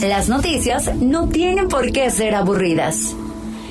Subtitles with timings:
[0.00, 3.14] Las noticias no tienen por qué ser aburridas.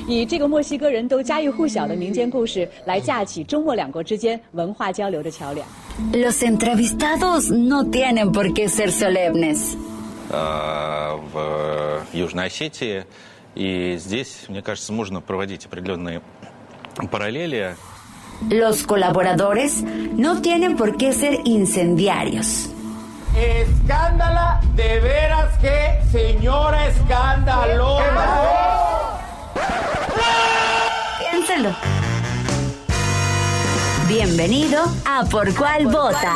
[0.08, 5.66] 以这个墨西哥人都家喻户晓的民间故事来架起中墨两国之间文化交流的桥梁。
[6.12, 9.76] Los entrevistados no tienen por qué ser solemnes.
[10.32, 13.04] э, в Южной Осетии.
[13.54, 16.22] И здесь, мне кажется, можно проводить определенные
[17.10, 17.76] параллели.
[18.50, 19.82] Los colaboradores
[20.16, 22.70] no tienen por qué ser incendiarios.
[23.37, 29.19] Escándala, de veras que señora escandalosa.
[31.19, 31.69] Piénselo.
[34.07, 36.33] Bienvenido a Por Cuál Vota.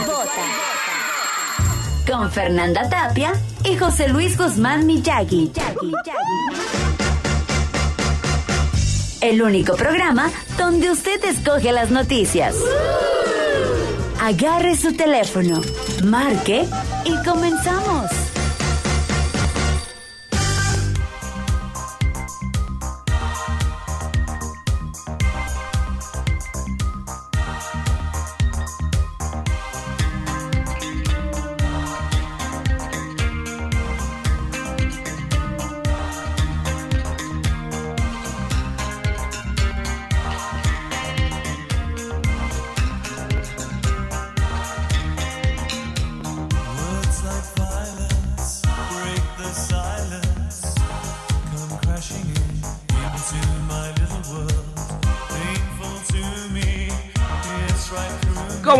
[2.05, 5.51] Con Fernanda Tapia y José Luis Guzmán Miyagi.
[9.21, 12.55] El único programa donde usted escoge las noticias.
[14.23, 15.61] Agarre su teléfono,
[16.03, 16.67] marque
[17.05, 18.20] y comenzamos.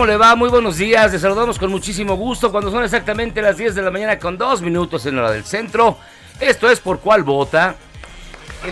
[0.01, 0.35] ¿Cómo le va?
[0.35, 1.12] Muy buenos días.
[1.12, 4.59] Les saludamos con muchísimo gusto cuando son exactamente las 10 de la mañana con dos
[4.63, 5.95] minutos en hora del centro.
[6.39, 7.75] Esto es por cuál vota.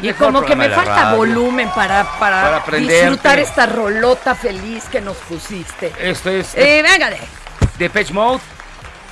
[0.01, 1.17] Y como que me falta radio.
[1.17, 5.93] volumen para, para, Para disfrutar esta rolota feliz que nos pusiste.
[6.01, 7.19] Esto es Eh, venga de.
[7.77, 8.41] Depeche Mode.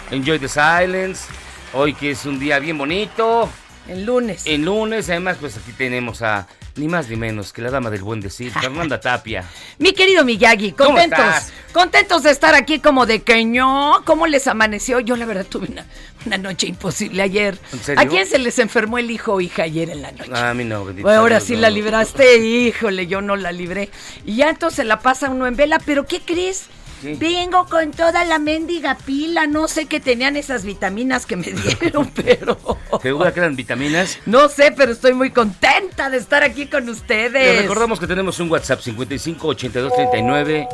[0.09, 1.28] Enjoy the silence.
[1.72, 3.47] Hoy que es un día bien bonito.
[3.88, 4.41] El lunes.
[4.47, 8.01] El lunes, además, pues aquí tenemos a ni más ni menos que la dama del
[8.03, 9.43] buen decir, Fernanda Tapia.
[9.79, 11.19] Mi querido Miyagi, ¿Cómo contentos.
[11.19, 11.53] estás?
[11.73, 14.03] Contentos de estar aquí como de queño.
[14.05, 14.99] ¿Cómo les amaneció?
[14.99, 15.85] Yo la verdad tuve una,
[16.25, 17.57] una noche imposible ayer.
[17.73, 18.01] ¿En serio?
[18.01, 20.31] ¿A quién se les enfermó el hijo o hija ayer en la noche?
[20.33, 21.75] A mí no, bendito Bueno, ahora sí Dios, la no.
[21.75, 23.89] libraste, híjole, yo no la libré.
[24.25, 26.66] Y ya entonces la pasa uno en vela, pero ¿qué crees?
[27.02, 27.16] ¿Qué?
[27.16, 32.09] Vengo con toda la mendiga pila, no sé qué tenían esas vitaminas que me dieron,
[32.16, 32.58] pero...
[33.02, 34.18] ¿Segura que eran vitaminas?
[34.25, 37.31] No sé, pero estoy muy contenta de estar aquí con ustedes.
[37.56, 40.68] Les recordamos que tenemos un WhatsApp 55 82 39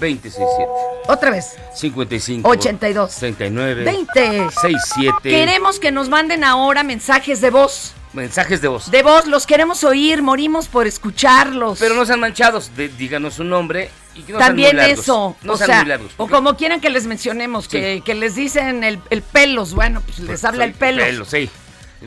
[0.00, 0.70] 267.
[1.08, 4.50] Otra vez, 55 82 39 20.
[4.50, 5.12] 67.
[5.22, 7.94] Queremos que nos manden ahora mensajes de voz.
[8.12, 8.90] Mensajes de voz.
[8.90, 11.78] De voz, los queremos oír, morimos por escucharlos.
[11.78, 14.98] Pero no sean manchados, de- díganos su nombre y que no sean También muy largos.
[15.00, 16.12] eso, No o sean sea, muy largos.
[16.16, 20.18] o como quieran que les mencionemos, que, que les dicen el, el pelos, bueno, pues
[20.18, 21.02] les habla el pelo.
[21.02, 21.48] Pelo, sí.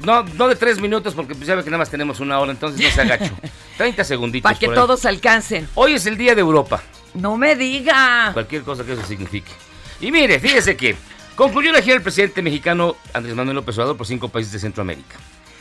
[0.04, 2.52] No, no de tres minutos porque pues ya ve que nada más tenemos una hora,
[2.52, 3.34] entonces no se agacho.
[3.78, 4.44] 30 segunditos.
[4.50, 4.80] Para que por ahí.
[4.82, 5.68] todos alcancen.
[5.76, 6.82] Hoy es el Día de Europa.
[7.14, 8.30] No me diga.
[8.34, 9.52] Cualquier cosa que eso signifique.
[10.00, 10.96] Y mire, fíjese que
[11.36, 15.18] concluyó la gira el presidente mexicano Andrés Manuel López Obrador por cinco países de Centroamérica.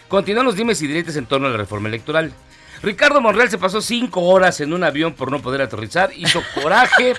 [0.08, 2.32] Continúan los dimes y diretes en torno a la reforma electoral.
[2.82, 7.14] Ricardo Monreal se pasó cinco horas en un avión por no poder aterrizar, hizo coraje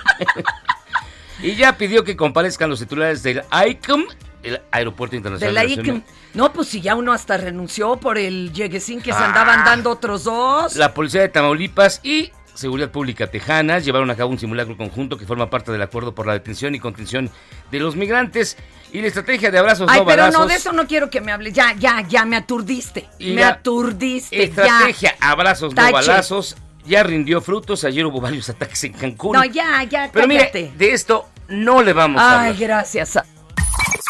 [1.41, 4.03] y ya pidió que comparezcan los titulares del ICOM,
[4.44, 6.03] el Aeropuerto Internacional la de Ciudad de ICM.
[6.33, 9.25] No, pues si ya uno hasta renunció por el lleguesín que se Ah.
[9.27, 10.75] andaban dando otros dos.
[10.77, 15.25] La policía de Tamaulipas y Seguridad Pública Tejana llevaron a cabo un simulacro conjunto que
[15.25, 17.29] forma parte del acuerdo por la detención y contención
[17.72, 18.57] de los migrantes
[18.91, 20.42] y la estrategia de abrazos Ay, no pero balazos.
[20.42, 21.53] no, de eso no quiero que me hables.
[21.53, 23.07] Ya, ya, ya, me aturdiste.
[23.19, 25.30] Y me aturdiste, Estrategia ya.
[25.31, 25.88] abrazos Tache.
[25.88, 27.83] no balazos ya rindió frutos.
[27.86, 29.33] Ayer hubo varios ataques en Cancún.
[29.38, 30.71] No, ya, ya, pero mire, cállate.
[30.77, 32.62] de esto no le vamos a Ay, hablar.
[32.62, 33.18] gracias.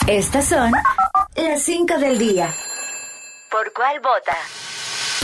[0.07, 0.71] Estas son
[1.35, 2.49] las 5 del día.
[3.51, 4.35] ¿Por cuál vota?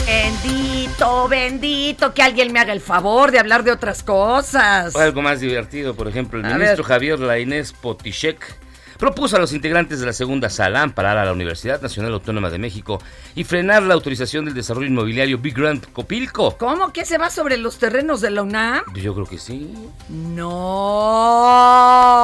[0.06, 4.94] Bendito, bendito, que alguien me haga el favor de hablar de otras cosas.
[4.94, 6.86] O algo más divertido, por ejemplo, el A ministro ver.
[6.86, 8.58] Javier Lainés Potichek
[8.98, 12.58] propuso a los integrantes de la segunda sala amparar a la Universidad Nacional Autónoma de
[12.58, 13.00] México
[13.36, 16.58] y frenar la autorización del desarrollo inmobiliario Big Grand Copilco.
[16.58, 18.82] ¿Cómo que se va sobre los terrenos de la UNAM?
[18.94, 19.72] Yo creo que sí.
[20.08, 20.48] No.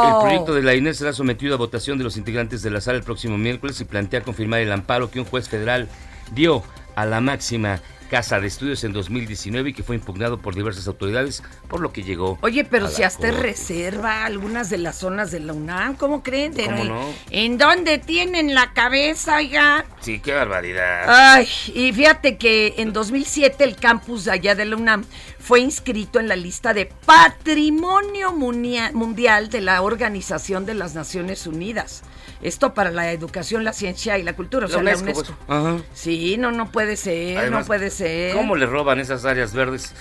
[0.04, 2.98] El proyecto de la INES será sometido a votación de los integrantes de la sala
[2.98, 5.88] el próximo miércoles y plantea confirmar el amparo que un juez federal
[6.32, 7.80] dio a la máxima
[8.14, 12.02] casa de estudios en 2019 y que fue impugnado por diversas autoridades, por lo que
[12.02, 12.38] llegó.
[12.42, 13.42] Oye, pero si hasta corte.
[13.42, 16.54] reserva algunas de las zonas de la UNAM, ¿cómo creen?
[16.54, 17.14] ¿Cómo no?
[17.30, 19.84] ¿En dónde tienen la cabeza, oiga?
[20.00, 21.06] Sí, qué barbaridad.
[21.08, 25.04] Ay, y fíjate que en 2007 el campus de allá de la UNAM
[25.44, 32.02] fue inscrito en la lista de Patrimonio Mundial de la Organización de las Naciones Unidas.
[32.40, 35.36] Esto para la educación, la ciencia y la cultura, o sea, La la UNESCO, UNESCO.
[35.46, 35.58] pues.
[35.58, 35.76] Ajá.
[35.92, 38.34] Sí, no, no puede ser, Además, no puede ser.
[38.34, 39.92] ¿Cómo le roban esas áreas verdes?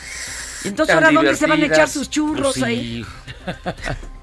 [0.63, 3.05] Entonces, ¿ahora dónde se van a echar sus churros Pues ahí?
[3.05, 3.51] sí.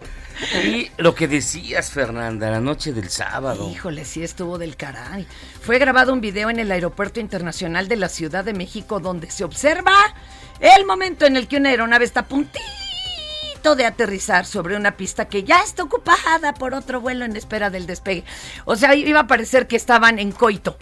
[0.65, 3.69] Y lo que decías, Fernanda, la noche del sábado.
[3.71, 5.27] Híjole, sí estuvo del caray.
[5.61, 9.45] Fue grabado un video en el Aeropuerto Internacional de la Ciudad de México donde se
[9.45, 9.93] observa
[10.61, 12.61] el momento en el que una aeronave está a puntito
[13.77, 17.87] de aterrizar sobre una pista que ya está ocupada por otro vuelo en espera del
[17.87, 18.25] despegue.
[18.65, 20.77] O sea, iba a parecer que estaban en coito,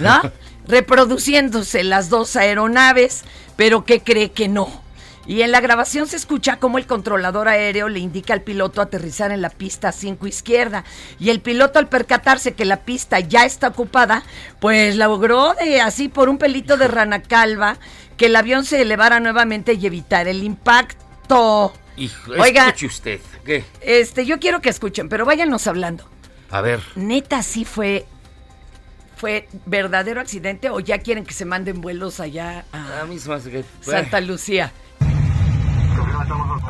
[0.00, 0.20] ¿no?
[0.66, 3.22] Reproduciéndose las dos aeronaves,
[3.56, 4.85] pero que cree que no.
[5.26, 9.32] Y en la grabación se escucha cómo el controlador aéreo le indica al piloto aterrizar
[9.32, 10.84] en la pista 5 izquierda.
[11.18, 14.22] Y el piloto al percatarse que la pista ya está ocupada,
[14.60, 17.76] pues logró de así por un pelito de rana calva
[18.16, 21.72] que el avión se elevara nuevamente y evitar el impacto.
[21.96, 22.66] Hijo, Oiga.
[22.66, 23.20] escuche usted.
[23.44, 23.64] ¿Qué?
[23.80, 26.04] Este, yo quiero que escuchen, pero váyanos hablando.
[26.50, 26.80] A ver.
[26.94, 28.06] Neta, sí fue
[29.16, 33.00] fue verdadero accidente o ya quieren que se manden vuelos allá a.
[33.80, 34.72] Santa Lucía.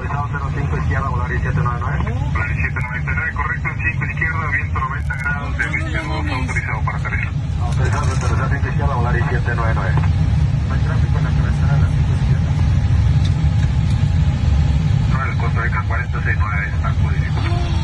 [0.07, 2.15] Autorizados 05 izquierda, volar 799.
[2.33, 7.33] Volar 799, correcto, en 5 izquierda, viento 90 grados, de viento autorizado para aterrizar.
[7.61, 9.95] Autorizado para aterrizar 5 izquierda, volar 799.
[10.69, 12.51] No hay tráfico en la cabecera de la 5 izquierda.
[15.11, 17.77] No, el Costa Rica 469 está codificado.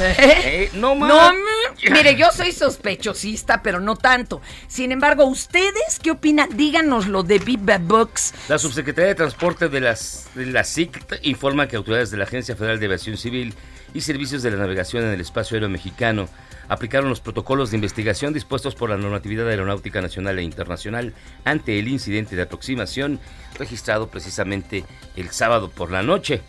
[0.00, 1.08] Eh, no más.
[1.08, 1.57] No, mm,
[1.90, 4.40] mire, yo soy sospechosista, pero no tanto.
[4.66, 6.56] Sin embargo, ¿ustedes qué opinan?
[6.56, 8.34] Díganoslo de Viva Books.
[8.48, 12.56] La subsecretaría de Transporte de, las, de la SIC informa que autoridades de la Agencia
[12.56, 13.54] Federal de Aviación Civil
[13.94, 16.28] y Servicios de la Navegación en el Espacio Aéreo Mexicano
[16.68, 21.14] aplicaron los protocolos de investigación dispuestos por la Normatividad Aeronáutica Nacional e Internacional
[21.44, 23.18] ante el incidente de aproximación
[23.58, 24.84] registrado precisamente
[25.16, 26.42] el sábado por la noche.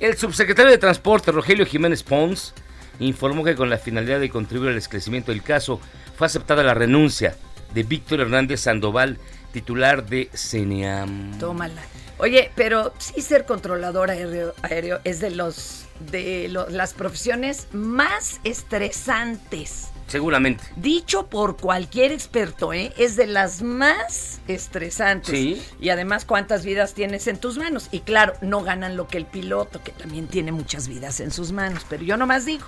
[0.00, 2.54] El subsecretario de Transporte, Rogelio Jiménez Pons,
[3.02, 5.80] informó que con la finalidad de contribuir al esclarecimiento del caso,
[6.16, 7.36] fue aceptada la renuncia
[7.74, 9.18] de Víctor Hernández Sandoval,
[9.52, 11.38] titular de CENEAM.
[11.38, 11.82] Tómala.
[12.18, 19.91] Oye, pero sí ser controlador aéreo, aéreo es de los de las profesiones más estresantes.
[20.06, 20.62] Seguramente.
[20.76, 22.92] Dicho por cualquier experto, ¿eh?
[22.98, 25.30] es de las más estresantes.
[25.30, 25.62] Sí.
[25.80, 27.88] Y además, ¿cuántas vidas tienes en tus manos?
[27.92, 31.52] Y claro, no ganan lo que el piloto, que también tiene muchas vidas en sus
[31.52, 32.66] manos, pero yo nomás digo.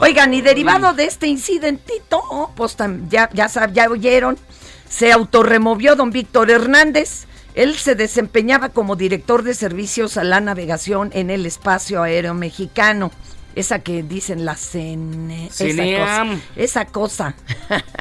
[0.00, 2.76] Oigan, y derivado de este incidentito, oh, pues
[3.10, 4.38] ya, ya, sab- ya oyeron,
[4.88, 7.26] se autorremovió don Víctor Hernández.
[7.54, 13.12] Él se desempeñaba como director de servicios a la navegación en el espacio aéreo mexicano.
[13.54, 16.26] Esa que dicen la CENE, esa cosa.
[16.56, 17.34] Esa cosa.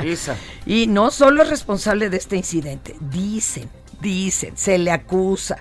[0.03, 0.35] Esa.
[0.65, 3.69] Y no solo es responsable de este incidente, dicen,
[4.01, 5.57] dicen, se le acusa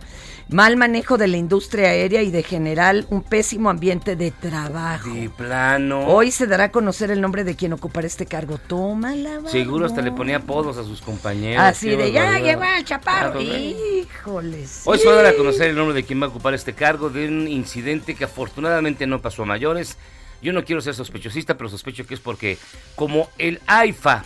[0.52, 5.08] mal manejo de la industria aérea y de general un pésimo ambiente de trabajo.
[5.08, 6.06] De plano.
[6.06, 8.58] Hoy se dará a conocer el nombre de quien ocupará este cargo.
[8.58, 9.41] Tómala.
[9.46, 11.62] Seguro hasta le ponía apodos a sus compañeros.
[11.62, 13.38] Así de, ya llegó el chaparro.
[13.38, 14.82] Ah, Híjoles.
[14.84, 16.74] Hoy se va a dar a conocer el nombre de quien va a ocupar este
[16.74, 19.96] cargo de un incidente que afortunadamente no pasó a mayores.
[20.43, 22.58] Yo no quiero ser sospechosista, pero sospecho que es porque
[22.96, 24.24] como el AIFA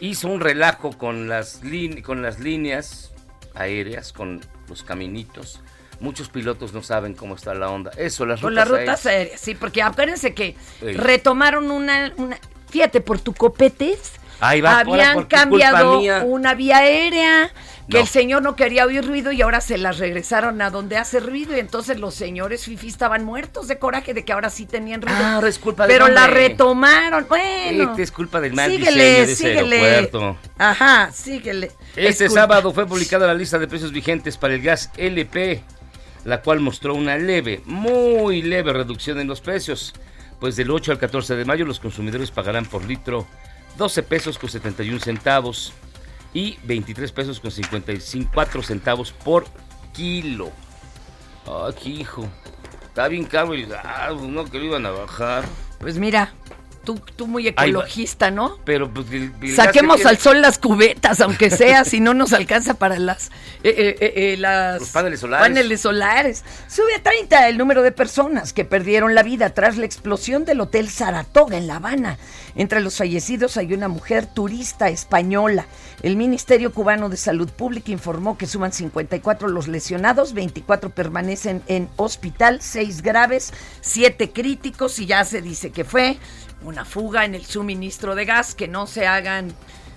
[0.00, 1.60] hizo un relajo con las,
[2.02, 3.12] con las líneas
[3.54, 4.40] aéreas, con
[4.70, 5.60] los caminitos,
[6.00, 7.90] muchos pilotos no saben cómo está la onda.
[7.98, 9.06] Eso, las Con rutas las rutas aéreas.
[9.06, 12.38] aéreas, sí, porque acuérdense que retomaron una, una-
[12.70, 17.50] fíjate, por tu copetes, Ahí va, habían cambiado una vía aérea,
[17.88, 18.00] que No.
[18.00, 21.56] el señor no quería oír ruido y ahora se las regresaron a donde hace ruido
[21.56, 25.18] y entonces los señores fifi estaban muertos de coraje de que ahora sí tenían ruido.
[25.20, 27.90] Ah, ahora es culpa del Pero la retomaron, bueno.
[27.90, 29.80] Este es culpa del mal síguele, diseño de ese síguele.
[29.84, 30.36] aeropuerto.
[30.58, 31.72] Ajá, síguele.
[31.96, 35.62] Este Es sábado fue publicada la lista de precios vigentes para el gas LP,
[36.24, 39.92] la cual mostró una leve, muy leve reducción en los precios.
[40.38, 43.26] Pues del 8 al 14 de mayo los consumidores pagarán por litro
[43.76, 45.72] 12 pesos con 71 centavos
[46.32, 49.46] y 23 pesos con 54 centavos por
[49.92, 50.50] kilo.
[51.46, 52.28] Ay, hijo.
[52.82, 55.44] Está bien caro el gas, no que lo iban a bajar.
[55.78, 56.32] Pues mira,
[56.84, 58.58] tú, tú muy ecologista, ¿no?
[58.64, 59.06] Pero pues
[59.54, 63.28] Saquemos que al sol las cubetas, aunque sea, si no nos alcanza para las,
[63.62, 65.48] eh, eh, eh, eh, las Los paneles solares.
[65.48, 66.44] paneles solares.
[66.68, 70.60] Sube a 30 el número de personas que perdieron la vida tras la explosión del
[70.60, 72.18] Hotel Saratoga en La Habana.
[72.56, 75.66] Entre los fallecidos hay una mujer turista española.
[76.02, 81.88] El Ministerio Cubano de Salud Pública informó que suman 54 los lesionados, 24 permanecen en
[81.96, 86.18] hospital, 6 graves, 7 críticos y ya se dice que fue
[86.70, 89.52] una fuga en el suministro de gas, que no se hagan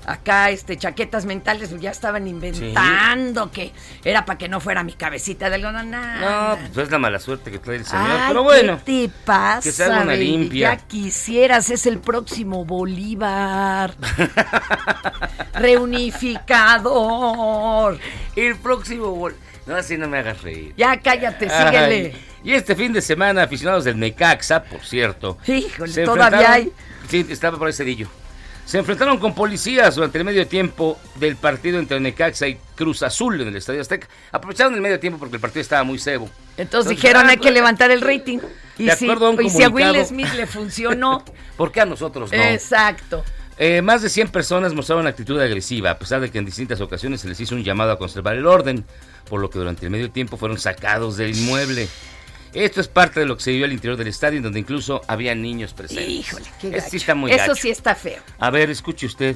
[0.06, 3.72] acá este chaquetas mentales, ya estaban inventando que
[4.04, 5.92] era para que no fuera mi cabecita de algodón.
[5.92, 8.08] No, pues es la mala suerte que trae el señor.
[8.10, 8.80] Ay, pero bueno.
[8.84, 9.62] ¿qué te pasa?
[9.62, 10.26] que se haga una baby?
[10.26, 10.76] limpia.
[10.76, 13.96] Ya quisieras, es el próximo Bolívar.
[15.54, 18.00] Reunificador.
[18.36, 19.36] El próximo gol.
[19.66, 20.74] No, así no me hagas reír.
[20.76, 22.14] Ya cállate, Ay, síguele.
[22.44, 25.38] Y este fin de semana, aficionados del Necaxa, por cierto.
[25.48, 26.72] Híjole, se todavía hay.
[27.10, 28.08] Sí, estaba por ese cedillo.
[28.66, 33.40] Se enfrentaron con policías durante el medio tiempo del partido entre Necaxa y Cruz Azul
[33.42, 34.08] en el Estadio Azteca.
[34.32, 36.30] Aprovecharon el medio tiempo porque el partido estaba muy cebo.
[36.56, 38.40] Entonces dijeron ah, hay que levantar el rating.
[38.78, 41.24] Y, De si, acuerdo a un y si a Will Smith le funcionó.
[41.58, 42.38] ¿Por qué a nosotros no?
[42.38, 43.24] Exacto.
[43.58, 47.22] Eh, más de 100 personas mostraron actitud agresiva, a pesar de que en distintas ocasiones
[47.22, 48.84] se les hizo un llamado a conservar el orden,
[49.30, 51.88] por lo que durante el medio tiempo fueron sacados del inmueble.
[52.54, 55.34] Esto es parte de lo que se vivió al interior del estadio, donde incluso había
[55.34, 56.08] niños presentes.
[56.08, 56.98] Híjole, qué sí gacho.
[56.98, 57.56] está muy Eso gacho.
[57.56, 58.22] sí está feo.
[58.40, 59.36] A ver, escuche usted.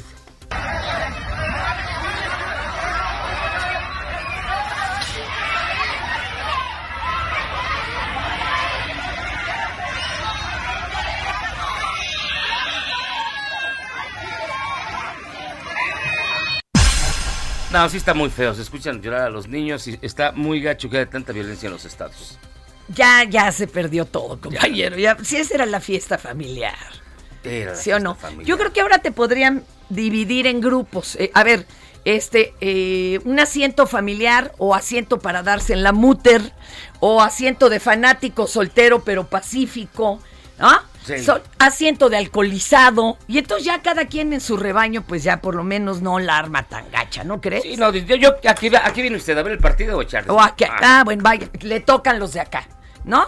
[17.71, 18.53] No, sí está muy feo.
[18.55, 21.74] Se escuchan llorar a los niños y está muy gacho que haya tanta violencia en
[21.74, 22.39] los estados.
[22.89, 24.98] Ya, ya se perdió todo, compañero.
[24.98, 26.75] Ya, si esa era la fiesta familiar.
[27.44, 28.15] Era ¿Sí o no?
[28.15, 28.46] familiar.
[28.48, 31.15] Yo creo que ahora te podrían dividir en grupos.
[31.15, 31.65] Eh, a ver,
[32.06, 36.53] este, eh, un asiento familiar o asiento para darse en la muter
[37.00, 40.20] o asiento de fanático soltero pero pacífico,
[40.60, 40.84] ¿ah?
[41.06, 41.20] Sí.
[41.24, 43.17] So- asiento de alcoholizado.
[43.29, 46.38] Y entonces ya cada quien en su rebaño, pues ya por lo menos no la
[46.38, 47.63] arma tan gacha, ¿no crees?
[47.63, 50.32] Sí, no, yo, yo- aquí, aquí viene usted a ver el partido o echarle.
[50.32, 52.67] O aquí, ah, bueno, vaya, le tocan los de acá,
[53.07, 53.25] ¿no?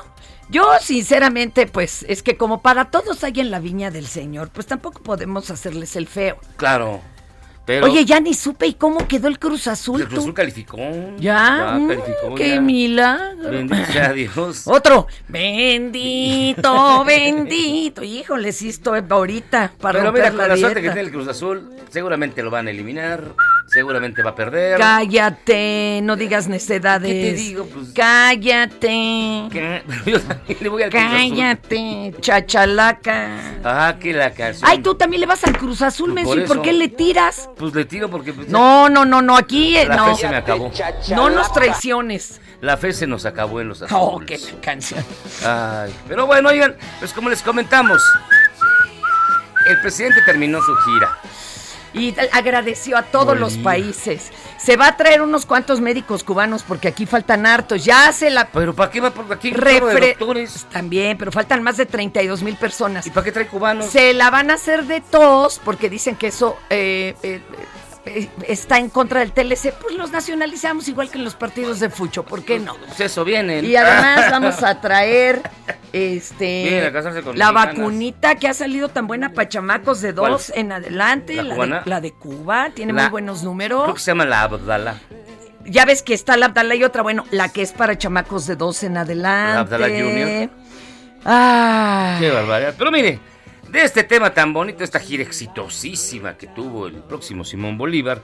[0.49, 4.67] Yo, sinceramente, pues, es que como para todos hay en la viña del Señor, pues
[4.67, 6.37] tampoco podemos hacerles el feo.
[6.57, 7.01] Claro.
[7.69, 10.01] Pero Oye, ya ni supe, ¿y cómo quedó el Cruz Azul?
[10.01, 10.21] el Cruz?
[10.21, 10.79] Azul calificó.
[11.19, 11.77] ¿Ya?
[11.79, 12.33] Mm, calificó.
[12.33, 12.61] ¡Qué ya.
[12.61, 13.51] milagro!
[13.51, 14.63] Bendito sea Dios.
[14.65, 18.01] Otro, bendito, bendito.
[18.03, 21.27] Híjole, sí estoy ahorita para Pero mira, con la la suerte que tiene el Cruz
[21.27, 23.35] Azul, seguramente lo van a eliminar,
[23.71, 24.77] seguramente va a perder.
[24.79, 27.11] Cállate, no digas necedades.
[27.11, 27.65] ¿Qué te digo?
[27.65, 29.47] Pues- Cállate.
[29.51, 29.83] ¿Qué?
[30.05, 30.17] Yo
[30.59, 30.89] le voy al.
[30.89, 33.29] Cállate, chachalaca.
[33.63, 34.69] Ah, que la canción.
[34.69, 36.87] Ay, tú también le vas al Cruz Azul, Pues Menso, por ¿y por qué le
[36.89, 37.49] tiras?
[37.57, 40.15] Pues le tiro porque pues, No, no, no, no, aquí eh, la no.
[40.15, 40.71] fe se me acabó.
[41.15, 42.41] No nos traiciones.
[42.61, 44.55] La fe se nos acabó en los Oh, qué azules.
[44.61, 45.03] canción.
[45.45, 48.01] Ay, pero bueno, oigan, pues como les comentamos,
[49.67, 51.17] el presidente terminó su gira.
[51.93, 54.31] Y agradeció a todos los países.
[54.57, 57.83] Se va a traer unos cuantos médicos cubanos porque aquí faltan hartos.
[57.83, 59.51] Ya se la Pero ¿para qué va por aquí?
[59.51, 60.15] refre...
[60.19, 60.67] doctores?
[60.71, 63.07] También, pero faltan más de 32 mil personas.
[63.07, 63.87] ¿Y para qué trae cubanos?
[63.87, 67.41] Se la van a hacer de tos porque dicen que eso eh, eh,
[68.47, 69.73] está en contra del TLC.
[69.73, 72.75] Pues los nacionalizamos igual que en los partidos de Fucho, ¿por qué no?
[72.75, 73.65] Pues eso vienen.
[73.65, 75.41] Y además vamos a traer
[75.93, 80.71] este a con la vacunita que ha salido tan buena para chamacos de dos en
[80.71, 83.93] adelante, ¿La de, la de Cuba, tiene La- muy buenos Creo números.
[83.93, 84.95] que se llama la Abdala.
[85.65, 88.55] Ya ves que está la Abdala y otra, bueno, la que es para chamacos de
[88.55, 89.53] dos en adelante.
[89.53, 90.49] La Abdala Junior.
[91.25, 92.73] Ah, Qué barbaridad.
[92.77, 93.19] Pero mire,
[93.71, 98.21] de este tema tan bonito, esta gira exitosísima que tuvo el próximo Simón Bolívar,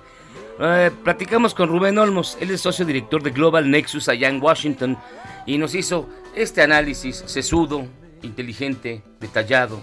[0.59, 2.37] eh, platicamos con Rubén Olmos.
[2.39, 4.97] Él es socio director de Global Nexus allá en Washington
[5.45, 7.85] y nos hizo este análisis sesudo,
[8.21, 9.81] inteligente, detallado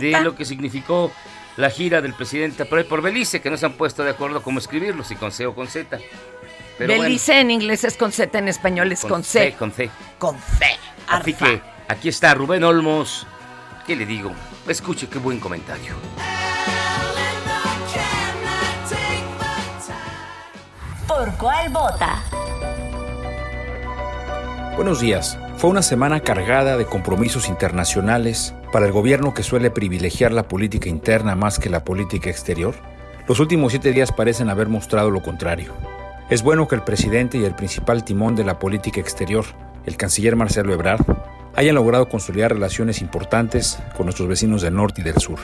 [0.00, 1.10] de lo que significó
[1.56, 4.58] la gira del presidente por, por Belice, que no se han puesto de acuerdo cómo
[4.58, 5.98] escribirlo, si con C o con Z.
[6.76, 9.54] Pero bueno, Belice en inglés es con Z, en español es con, C.
[9.58, 9.90] Con C.
[10.18, 10.66] Con C.
[11.08, 11.46] Así arfa.
[11.46, 13.26] que aquí está Rubén Olmos.
[13.88, 14.32] ¿Qué le digo?
[14.68, 15.94] Escuche qué buen comentario.
[21.06, 22.22] ¿Por cuál vota?
[24.76, 25.38] Buenos días.
[25.56, 30.90] Fue una semana cargada de compromisos internacionales para el gobierno que suele privilegiar la política
[30.90, 32.74] interna más que la política exterior.
[33.26, 35.72] Los últimos siete días parecen haber mostrado lo contrario.
[36.28, 39.46] Es bueno que el presidente y el principal timón de la política exterior
[39.88, 41.00] el canciller Marcelo Ebrard,
[41.58, 45.40] hayan logrado consolidar relaciones importantes con nuestros vecinos del norte y del sur.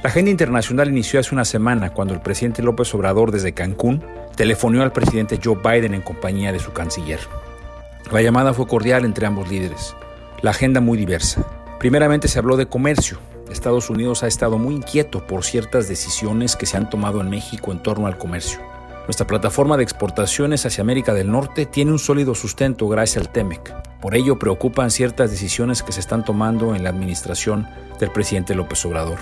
[0.00, 4.00] La agenda internacional inició hace una semana cuando el presidente López Obrador desde Cancún
[4.36, 7.18] telefonó al presidente Joe Biden en compañía de su canciller.
[8.12, 9.96] La llamada fue cordial entre ambos líderes.
[10.40, 11.44] La agenda muy diversa.
[11.80, 13.18] Primeramente se habló de comercio.
[13.50, 17.72] Estados Unidos ha estado muy inquieto por ciertas decisiones que se han tomado en México
[17.72, 18.60] en torno al comercio.
[19.08, 23.93] Nuestra plataforma de exportaciones hacia América del Norte tiene un sólido sustento gracias al TEMEC.
[24.04, 27.66] Por ello preocupan ciertas decisiones que se están tomando en la administración
[27.98, 29.18] del presidente López Obrador.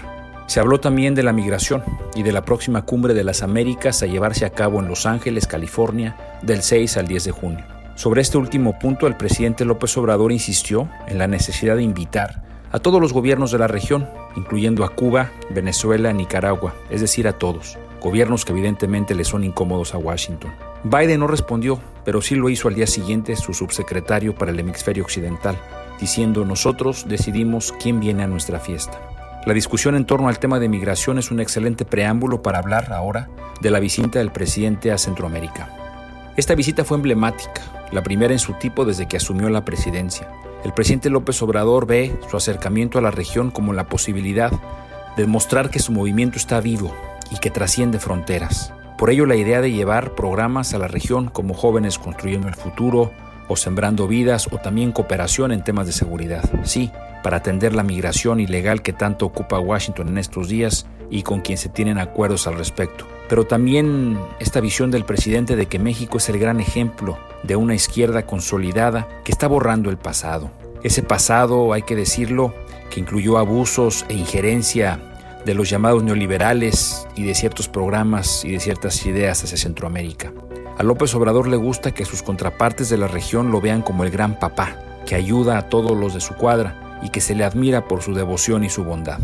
[0.48, 1.84] Se habló también de la migración
[2.16, 5.46] y de la próxima cumbre de las Américas a llevarse a cabo en Los Ángeles,
[5.46, 7.64] California, del 6 al 10 de junio.
[7.94, 12.80] Sobre este último punto, el presidente López Obrador insistió en la necesidad de invitar a
[12.80, 17.78] todos los gobiernos de la región, incluyendo a Cuba, Venezuela, Nicaragua, es decir, a todos,
[18.00, 20.50] gobiernos que evidentemente le son incómodos a Washington.
[20.84, 25.04] Biden no respondió, pero sí lo hizo al día siguiente su subsecretario para el hemisferio
[25.04, 25.56] occidental,
[26.00, 29.00] diciendo nosotros decidimos quién viene a nuestra fiesta.
[29.46, 33.28] La discusión en torno al tema de migración es un excelente preámbulo para hablar ahora
[33.60, 35.68] de la visita del presidente a Centroamérica.
[36.36, 37.62] Esta visita fue emblemática,
[37.92, 40.28] la primera en su tipo desde que asumió la presidencia.
[40.64, 44.50] El presidente López Obrador ve su acercamiento a la región como la posibilidad
[45.16, 46.94] de demostrar que su movimiento está vivo
[47.30, 48.72] y que trasciende fronteras.
[49.02, 53.10] Por ello la idea de llevar programas a la región como Jóvenes Construyendo el Futuro
[53.48, 56.48] o Sembrando Vidas o también cooperación en temas de seguridad.
[56.62, 56.92] Sí,
[57.24, 61.58] para atender la migración ilegal que tanto ocupa Washington en estos días y con quien
[61.58, 63.04] se tienen acuerdos al respecto.
[63.28, 67.74] Pero también esta visión del presidente de que México es el gran ejemplo de una
[67.74, 70.52] izquierda consolidada que está borrando el pasado.
[70.84, 72.54] Ese pasado, hay que decirlo,
[72.88, 75.00] que incluyó abusos e injerencia
[75.44, 80.32] de los llamados neoliberales y de ciertos programas y de ciertas ideas hacia Centroamérica.
[80.78, 84.10] A López Obrador le gusta que sus contrapartes de la región lo vean como el
[84.10, 87.86] gran papá, que ayuda a todos los de su cuadra y que se le admira
[87.88, 89.18] por su devoción y su bondad.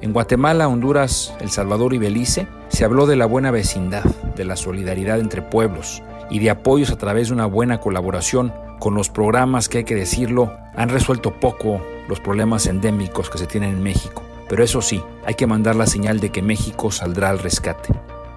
[0.00, 4.04] En Guatemala, Honduras, El Salvador y Belice se habló de la buena vecindad,
[4.36, 8.94] de la solidaridad entre pueblos y de apoyos a través de una buena colaboración con
[8.94, 13.70] los programas que hay que decirlo han resuelto poco los problemas endémicos que se tienen
[13.70, 14.22] en México.
[14.48, 17.94] Pero eso sí, hay que mandar la señal de que México saldrá al rescate.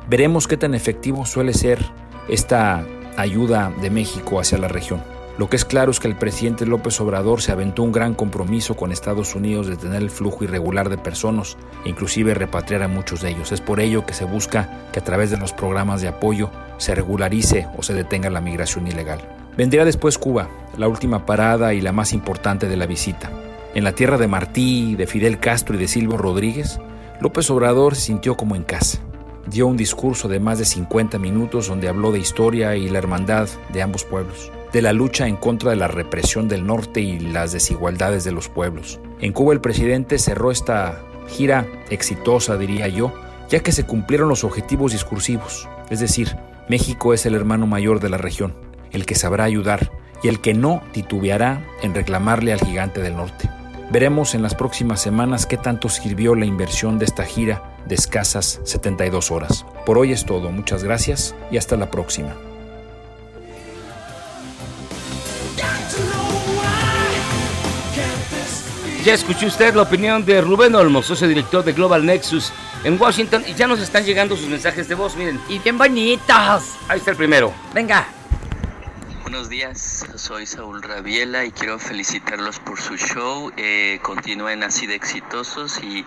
[0.07, 1.79] Veremos qué tan efectivo suele ser
[2.27, 2.85] esta
[3.17, 5.01] ayuda de México hacia la región.
[5.37, 8.75] Lo que es claro es que el presidente López Obrador se aventó un gran compromiso
[8.75, 13.21] con Estados Unidos de tener el flujo irregular de personas e inclusive repatriar a muchos
[13.21, 13.51] de ellos.
[13.51, 16.93] Es por ello que se busca que a través de los programas de apoyo se
[16.93, 19.21] regularice o se detenga la migración ilegal.
[19.57, 23.31] Vendría después Cuba, la última parada y la más importante de la visita.
[23.73, 26.79] En la tierra de Martí, de Fidel Castro y de Silvio Rodríguez,
[27.21, 28.99] López Obrador se sintió como en casa.
[29.47, 33.47] Dio un discurso de más de 50 minutos donde habló de historia y la hermandad
[33.71, 37.53] de ambos pueblos, de la lucha en contra de la represión del norte y las
[37.53, 38.99] desigualdades de los pueblos.
[39.21, 43.13] En Cuba el presidente cerró esta gira exitosa, diría yo,
[43.49, 46.35] ya que se cumplieron los objetivos discursivos, es decir,
[46.67, 48.53] México es el hermano mayor de la región,
[48.91, 49.91] el que sabrá ayudar
[50.23, 53.49] y el que no titubeará en reclamarle al gigante del norte.
[53.91, 58.61] Veremos en las próximas semanas qué tanto sirvió la inversión de esta gira de escasas
[58.63, 59.65] 72 horas.
[59.85, 62.33] Por hoy es todo, muchas gracias y hasta la próxima.
[69.03, 72.53] Ya escuchó usted la opinión de Rubén Olmos, socio director de Global Nexus
[72.85, 75.41] en Washington, y ya nos están llegando sus mensajes de voz, miren.
[75.49, 76.63] Y bien bonitos.
[76.87, 77.51] Ahí está el primero.
[77.73, 78.20] Venga.
[79.31, 83.49] Buenos días, soy Saúl Rabiela y quiero felicitarlos por su show.
[83.55, 86.03] Eh, continúen así de exitosos y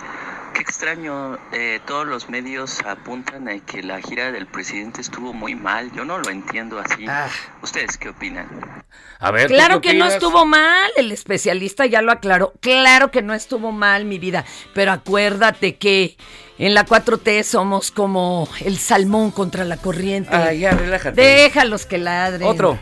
[0.53, 5.55] qué extraño, eh, todos los medios apuntan a que la gira del presidente estuvo muy
[5.55, 5.91] mal.
[5.93, 7.07] Yo no lo entiendo así.
[7.09, 7.31] Ah.
[7.63, 8.85] ¿Ustedes qué opinan?
[9.21, 12.53] A ver, ¿tú Claro que no estuvo mal, el especialista ya lo aclaró.
[12.61, 14.45] Claro que no estuvo mal, mi vida.
[14.75, 16.19] Pero acuérdate que
[16.59, 20.37] en la 4T somos como el salmón contra la corriente.
[20.37, 21.19] Ah, ya, relájate.
[21.19, 22.47] Déjalos que ladren.
[22.47, 22.79] Otro.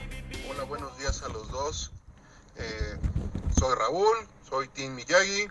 [1.03, 1.91] Días a los dos.
[2.59, 2.97] Eh,
[3.59, 4.17] soy Raúl,
[4.49, 5.49] soy Tim Miyagi,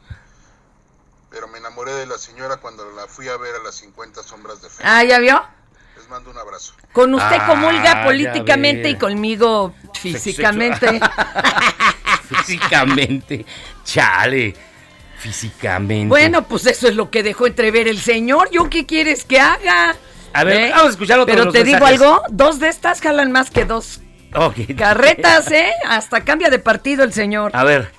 [1.29, 4.61] pero me enamoré de la señora cuando la fui a ver a las 50 sombras
[4.61, 4.81] de fe.
[4.85, 5.43] Ah, ¿ya vio?
[5.97, 6.73] Les mando un abrazo.
[6.93, 11.01] Con usted Ah, comulga políticamente y conmigo físicamente.
[12.29, 13.45] Físicamente.
[13.83, 14.55] Chale.
[15.17, 16.07] Físicamente.
[16.07, 18.49] bueno, pues eso es lo que dejó entrever el señor.
[18.51, 19.97] ¿Yo qué quieres que haga?
[20.31, 20.69] A ver, ¿Eh?
[20.69, 23.99] vamos a escuchar otro Pero te digo algo, dos de estas jalan más que dos
[24.33, 24.67] Okay.
[24.67, 25.71] Carretas, ¿eh?
[25.85, 27.51] Hasta cambia de partido el señor.
[27.53, 27.91] A ver.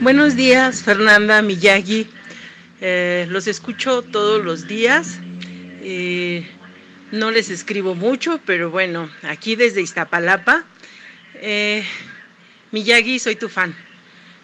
[0.00, 2.10] Buenos días, Fernanda Miyagi.
[2.80, 5.20] Eh, los escucho todos los días.
[5.82, 6.44] Eh,
[7.12, 10.64] no les escribo mucho, pero bueno, aquí desde Iztapalapa.
[11.34, 11.84] Eh,
[12.72, 13.76] Miyagi, soy tu fan.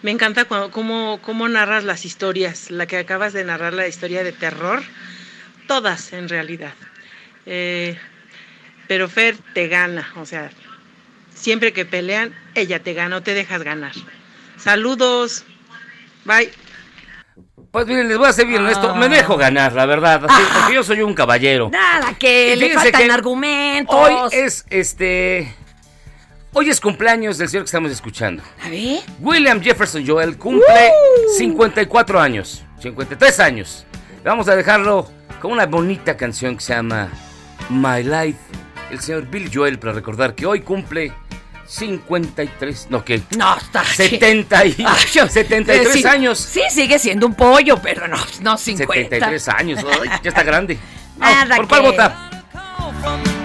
[0.02, 4.22] Me encanta cuando, cómo, cómo narras las historias, la que acabas de narrar, la historia
[4.22, 4.82] de terror,
[5.66, 6.74] todas en realidad.
[7.46, 7.98] Eh,
[8.88, 10.50] pero Fer te gana, o sea,
[11.34, 13.92] siempre que pelean, ella te gana o te dejas ganar.
[14.56, 15.44] Saludos,
[16.24, 16.50] bye.
[17.70, 19.08] Pues miren, les voy a ser bien honesto, me ah.
[19.10, 20.58] dejo ganar, la verdad, así, ah.
[20.58, 21.68] porque yo soy un caballero.
[21.70, 23.94] Nada, que le faltan argumentos.
[23.94, 25.54] Hoy es este.
[26.54, 28.42] Hoy es cumpleaños del señor que estamos escuchando.
[28.64, 29.00] A ver.
[29.20, 30.92] William Jefferson Joel cumple
[31.36, 33.84] 54 años, 53 años.
[34.24, 35.10] Vamos a dejarlo
[35.42, 37.10] con una bonita canción que se llama
[37.68, 38.38] My Life
[38.90, 41.12] el señor Bill Joel para recordar que hoy cumple
[41.66, 46.38] 53, no que no, está 70 y, ah, yo, 73 sí, años.
[46.38, 49.16] Sí, sigue siendo un pollo, pero no no 50.
[49.16, 50.78] 73 años, ay, ya está grande.
[51.18, 51.68] No, Nada ¿Por que...
[51.68, 53.36] cuál vota?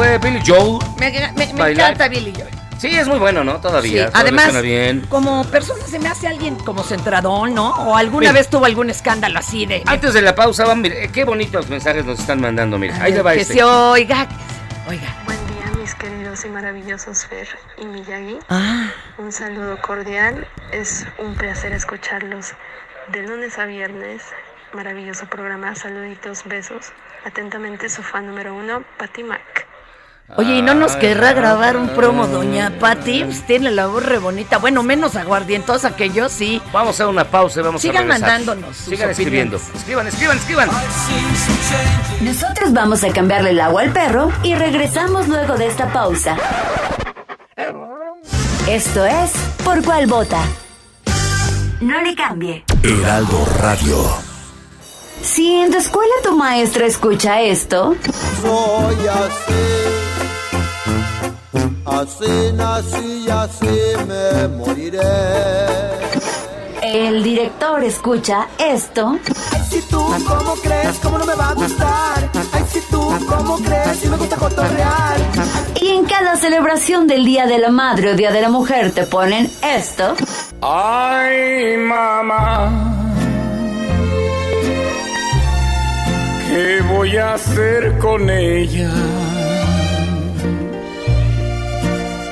[0.00, 0.78] Fue Billy Joel.
[0.98, 1.92] Me, me- me Bailar.
[1.92, 2.48] encanta Billy Joel.
[2.78, 3.60] Sí, es muy bueno, ¿no?
[3.60, 4.06] Todavía.
[4.06, 5.00] Sí, todavía además, bien.
[5.10, 7.68] como persona se me hace alguien como centradón, ¿no?
[7.84, 8.32] O alguna Mira.
[8.32, 9.82] vez tuvo algún escándalo así de...
[9.84, 12.94] Antes de la pausa, van, mire, qué bonitos mensajes nos están mandando, mire.
[12.94, 13.52] Ahí le va que este.
[13.54, 15.14] se oiga, que se oiga.
[15.26, 18.38] Buen día, mis queridos y maravillosos Fer y Miyagi.
[18.48, 18.88] Ah.
[19.18, 20.48] Un saludo cordial.
[20.72, 22.52] Es un placer escucharlos
[23.12, 24.22] de lunes a viernes.
[24.72, 25.74] Maravilloso programa.
[25.74, 26.94] Saluditos, besos.
[27.26, 29.66] Atentamente, su fan número uno, Patty Mac.
[30.36, 31.94] Oye, ¿y no nos Ay, querrá ay, grabar un ay.
[31.96, 33.24] promo, doña Pati?
[33.46, 34.58] Tiene la voz re bonita.
[34.58, 36.62] Bueno, menos aguardientosa que yo, sí.
[36.72, 38.20] Vamos a hacer una pausa y vamos Sigan a regresar.
[38.30, 39.56] mandándonos sus Sigan escribiendo.
[39.56, 40.70] Escriban, escriban, escriban.
[42.20, 46.36] Nosotros vamos a cambiarle el agua al perro y regresamos luego de esta pausa.
[48.68, 49.32] Esto es
[49.64, 50.40] Por cuál vota.
[51.80, 52.64] No le cambie.
[52.82, 53.96] Heraldo Radio.
[55.22, 57.94] Si en tu escuela tu maestra escucha esto,
[58.42, 59.54] Soy así,
[61.90, 65.00] así nací y así me moriré.
[66.82, 69.18] el director escucha esto,
[69.52, 70.98] Ay, si tú, ¿cómo crees?
[71.02, 72.30] ¿Cómo no me va a gustar?
[72.52, 73.96] Ay, si tú, ¿cómo crees?
[74.00, 75.16] Si me gusta cotorrear.
[75.80, 79.04] y en cada celebración del Día de la Madre o Día de la Mujer te
[79.04, 80.14] ponen esto,
[80.62, 82.96] Ay, mamá.
[86.48, 88.90] ¿Qué voy a hacer con ella?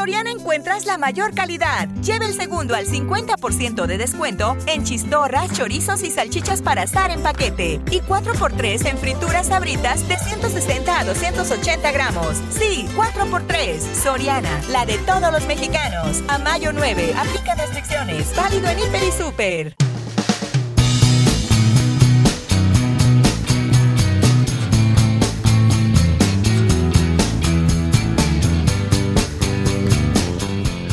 [0.00, 1.86] Soriana encuentras la mayor calidad.
[2.02, 7.22] Lleva el segundo al 50% de descuento en chistorras, chorizos y salchichas para asar en
[7.22, 7.82] paquete.
[7.90, 12.38] Y 4x3 en frituras sabritas de 160 a 280 gramos.
[12.48, 13.78] Sí, 4x3.
[14.02, 16.22] Soriana, la de todos los mexicanos.
[16.28, 18.34] A mayo 9, aplica restricciones.
[18.34, 19.89] Válido en Hiper y Super.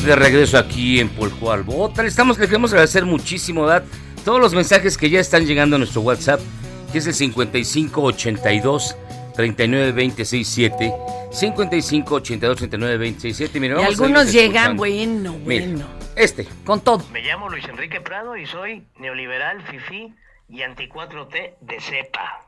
[0.08, 1.10] De regreso aquí en
[1.66, 2.00] vota.
[2.00, 3.84] Le estamos, le queremos agradecer muchísimo, ¿verdad?
[4.24, 6.40] Todos los mensajes que ya están llegando a nuestro WhatsApp,
[6.90, 8.96] que es el 5582
[9.36, 10.94] 392067
[11.30, 15.86] 5582 392067 Mira, Y algunos llegan, bueno, Mira, bueno.
[16.16, 16.48] Este.
[16.64, 17.04] Con todo.
[17.12, 20.14] Me llamo Luis Enrique Prado y soy neoliberal, fifí
[20.48, 22.46] y anti-4T de cepa.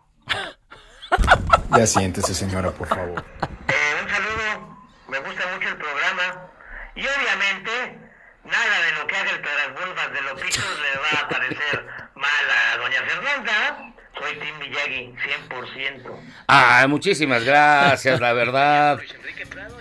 [1.77, 3.23] Ya siéntese, señora, por favor.
[3.42, 4.79] Eh, un saludo,
[5.11, 6.51] me gusta mucho el programa
[6.94, 7.98] y obviamente
[8.44, 12.50] nada de lo que haga el Pedrasbulbas de los pisos le va a parecer mal
[12.50, 13.89] a doña Fernanda.
[14.18, 15.14] Soy Tim Miyagi,
[15.49, 16.11] 100%.
[16.49, 18.99] Ah, muchísimas gracias, la verdad.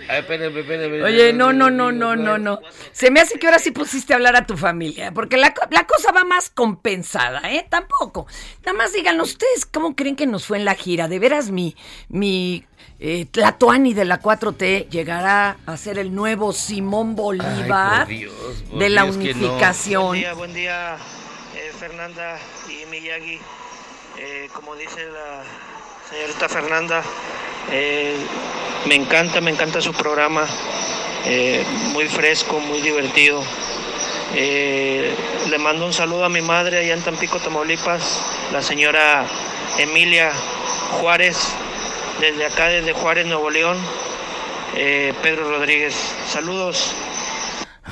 [0.08, 2.60] Ay, espérame, espérame, Oye, no, no, no, no, no, no.
[2.92, 5.66] Se me hace que ahora sí pusiste a hablar a tu familia, porque la, co-
[5.70, 7.66] la cosa va más compensada, ¿eh?
[7.68, 8.26] Tampoco.
[8.64, 11.06] Nada más díganlo ustedes, ¿cómo creen que nos fue en la gira?
[11.06, 11.76] De veras, mi,
[12.08, 12.64] mi
[12.98, 18.64] eh, Tlatoani de la 4T llegará a ser el nuevo Simón Bolívar Ay, por Dios,
[18.70, 19.38] por de la Dios que no.
[19.48, 20.06] unificación.
[20.08, 20.96] Buen día, buen día,
[21.56, 22.38] eh, Fernanda
[22.68, 23.38] y Miyagi.
[24.22, 25.42] Eh, como dice la
[26.10, 27.02] señorita Fernanda,
[27.72, 28.14] eh,
[28.84, 30.46] me encanta, me encanta su programa.
[31.24, 33.42] eh, muy fresco, muy divertido.
[34.34, 39.24] Le mando un saludo a mi madre allá en Tampico, Tamaulipas, la señora
[39.78, 40.32] Emilia
[41.00, 41.38] Juárez,
[42.20, 43.78] desde acá, desde Juárez, Nuevo León.
[45.22, 45.94] Pedro Rodríguez,
[46.26, 46.94] saludos.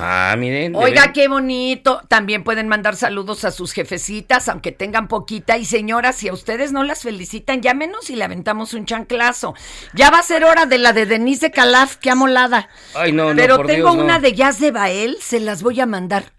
[0.01, 0.77] Ah, miren.
[0.77, 2.01] Oiga, qué bonito.
[2.09, 5.59] También pueden mandar saludos a sus jefecitas, aunque tengan poquita.
[5.59, 9.55] Y señoras, si a ustedes no las felicitan, llámenos y le aventamos un chanclazo.
[9.95, 12.69] Ya va a ser hora de la de Denise de Calaf, qué amolada.
[12.95, 14.05] Ay, no, no, Pero por tengo Dios, no.
[14.05, 16.33] una de Jazz de Bael, se las voy a mandar.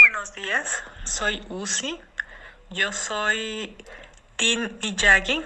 [0.00, 0.68] Buenos días,
[1.04, 1.98] soy Uzi.
[2.70, 3.74] Yo soy
[4.38, 5.42] Tin Miyagi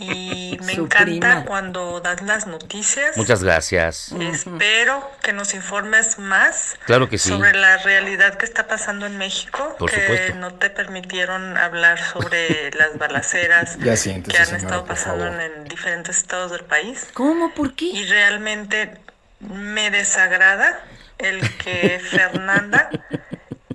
[0.00, 1.44] y me Su encanta prima.
[1.44, 3.16] cuando das las noticias.
[3.18, 4.12] Muchas gracias.
[4.18, 7.28] Espero que nos informes más Claro que sí.
[7.28, 10.34] sobre la realidad que está pasando en México, Por que supuesto.
[10.36, 15.64] no te permitieron hablar sobre las balaceras Ya siéntese, que han señora, estado pasando en
[15.64, 17.08] diferentes estados del país.
[17.12, 17.52] ¿Cómo?
[17.52, 17.84] ¿Por qué?
[17.84, 18.94] Y realmente
[19.40, 20.80] me desagrada
[21.18, 22.88] el que Fernanda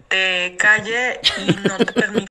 [0.08, 2.31] te calle y no te permita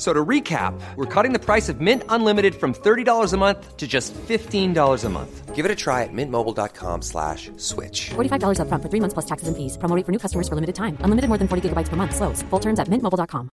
[0.00, 3.86] So to recap, we're cutting the price of Mint Unlimited from $30 a month to
[3.86, 5.54] just $15 a month.
[5.54, 8.08] Give it a try at mintmobile.com slash switch.
[8.16, 9.76] $45 upfront for three months plus taxes and fees.
[9.76, 10.96] Promo rate for new customers for limited time.
[11.04, 12.16] Unlimited more than 40 gigabytes per month.
[12.16, 12.40] Slows.
[12.48, 13.50] Full terms at mintmobile.com.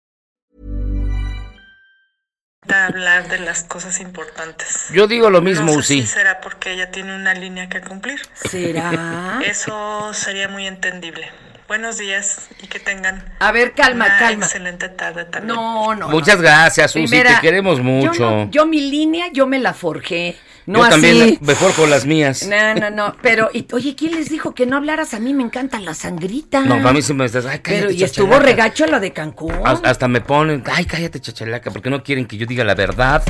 [2.67, 4.89] hablar de las cosas importantes.
[4.93, 6.01] Yo digo lo mismo, no sé Uzi.
[6.01, 8.19] si será porque ella tiene una línea que cumplir.
[8.34, 9.41] ¿Será?
[9.45, 11.31] Eso sería muy entendible.
[11.67, 14.45] Buenos días y que tengan A ver, calma, una calma.
[14.45, 15.56] excelente tarde también.
[15.56, 16.10] No, no.
[16.10, 18.30] Muchas gracias, Susi, Primera, te queremos Yo, mucho.
[18.30, 20.36] no- yo mi línea, yo me la forjé.
[20.67, 20.91] No Yo así.
[20.91, 22.47] también, mejor con las mías.
[22.47, 23.15] No, no, no.
[23.21, 25.13] Pero, y, oye, ¿quién les dijo que no hablaras?
[25.13, 26.62] A mí me encanta la sangrita.
[26.62, 29.54] No, para mí siempre me estás, ay, cállate, Pero, y estuvo regacho la de Cancún.
[29.63, 33.23] Has- Hasta me ponen, ay, cállate, chachalaca, porque no quieren que yo diga la verdad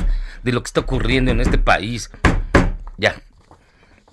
[0.44, 2.10] de lo que está ocurriendo en este país.
[2.98, 3.16] Ya.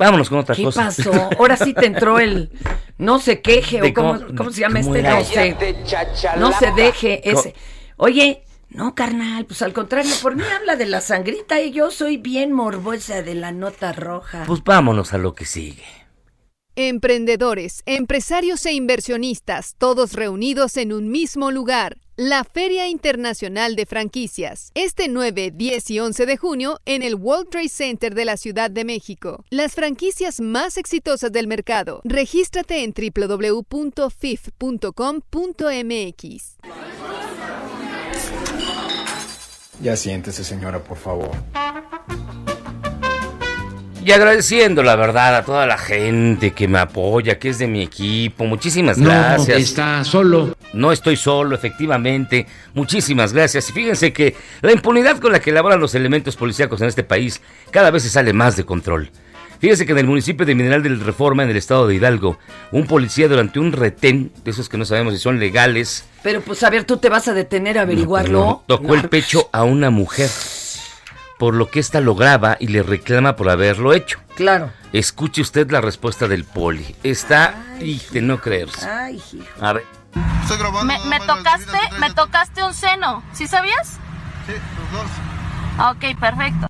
[0.04, 0.86] Vámonos con otra ¿Qué cosa.
[0.86, 1.12] pasó?
[1.38, 2.50] Ahora sí te entró el
[2.98, 6.72] no se queje De o cómo, cómo- se llama ¿cómo este no se no se
[6.72, 7.54] deje ese.
[7.96, 12.16] Oye, no carnal, pues al contrario, por mí habla de la sangrita y yo soy
[12.16, 14.44] bien morbosa de la nota roja.
[14.46, 15.84] Pues vámonos a lo que sigue.
[16.74, 21.98] Emprendedores, empresarios e inversionistas, todos reunidos en un mismo lugar.
[22.16, 27.48] La Feria Internacional de Franquicias, este 9, 10 y 11 de junio en el World
[27.48, 29.46] Trade Center de la Ciudad de México.
[29.48, 32.02] Las franquicias más exitosas del mercado.
[32.04, 33.76] Regístrate en www.fif.com.mx.
[39.80, 41.30] Ya siéntese, señora, por favor.
[44.04, 47.82] Y agradeciendo la verdad a toda la gente que me apoya, que es de mi
[47.82, 48.44] equipo.
[48.44, 49.58] Muchísimas No, gracias.
[49.60, 50.56] está solo.
[50.72, 52.46] No estoy solo, efectivamente.
[52.74, 53.68] Muchísimas gracias.
[53.70, 57.40] Y fíjense que la impunidad con la que elaboran los elementos policíacos en este país
[57.70, 59.10] cada vez se sale más de control.
[59.60, 62.36] Fíjense que en el municipio de Mineral del Reforma, en el estado de Hidalgo,
[62.72, 66.64] un policía durante un retén, de esos que no sabemos si son legales, Pero pues
[66.64, 68.64] a ver, tú te vas a detener a averiguarlo.
[68.66, 70.28] tocó el pecho a una mujer,
[71.42, 74.20] por lo que ésta lo graba y le reclama por haberlo hecho.
[74.36, 74.70] Claro.
[74.92, 76.94] Escuche usted la respuesta del poli.
[77.02, 78.88] Está y de no creerse.
[78.88, 79.44] Ay, hijo.
[79.60, 79.82] A ver.
[80.84, 83.98] Me, me tocaste, me tocaste un seno, ¿sí sabías?
[84.46, 85.10] Sí, los dos.
[85.78, 86.68] Ah, Ok, perfecto.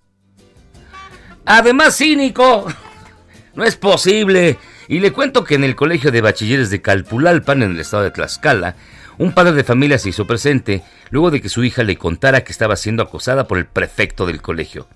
[1.45, 2.67] Además, cínico.
[3.55, 4.59] No es posible.
[4.89, 8.11] Y le cuento que en el colegio de bachilleres de Calpulalpan, en el estado de
[8.11, 8.77] Tlaxcala,
[9.19, 12.53] un padre de familia se hizo presente luego de que su hija le contara que
[12.53, 14.87] estaba siendo acosada por el prefecto del colegio.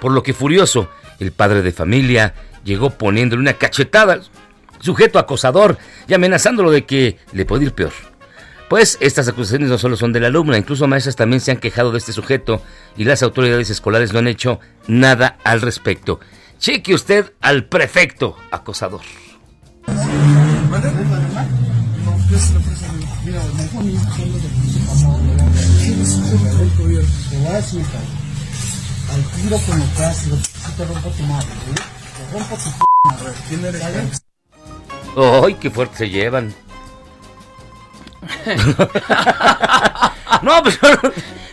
[0.00, 4.20] Por lo que furioso, el padre de familia llegó poniéndole una cachetada
[4.80, 7.92] sujeto acosador y amenazándolo de que le puede ir peor.
[8.68, 11.92] Pues estas acusaciones no solo son de la alumna, incluso maestras también se han quejado
[11.92, 12.62] de este sujeto
[12.96, 16.18] y las autoridades escolares no han hecho nada al respecto.
[16.58, 19.02] Cheque usted al prefecto acosador.
[22.26, 22.34] Te
[27.36, 28.26] voy a decir, cabrón.
[29.12, 31.74] Al tiro con el clásico, si te rompo tu madre, ¿eh?
[32.16, 33.32] Te rompo tu p madre.
[33.48, 33.82] ¿Quién eres?
[35.16, 36.52] ¡Ay, qué fuerte se llevan!
[40.42, 40.88] no, pues yo,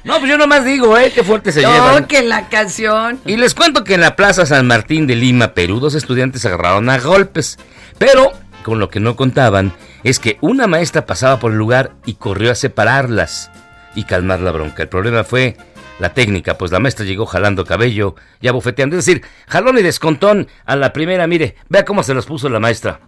[0.03, 1.11] no, pues yo nomás digo, ¿eh?
[1.13, 2.01] Qué fuerte se llevan.
[2.01, 3.19] No, que la canción.
[3.25, 6.47] Y les cuento que en la Plaza San Martín de Lima, Perú, dos estudiantes se
[6.47, 7.59] agarraron a golpes.
[7.99, 8.31] Pero
[8.63, 12.51] con lo que no contaban es que una maestra pasaba por el lugar y corrió
[12.51, 13.51] a separarlas
[13.95, 14.83] y calmar la bronca.
[14.83, 15.57] El problema fue
[15.99, 18.97] la técnica, pues la maestra llegó jalando cabello y abofeteando.
[18.97, 21.27] Es decir, jalón y descontón a la primera.
[21.27, 22.99] Mire, vea cómo se los puso la maestra.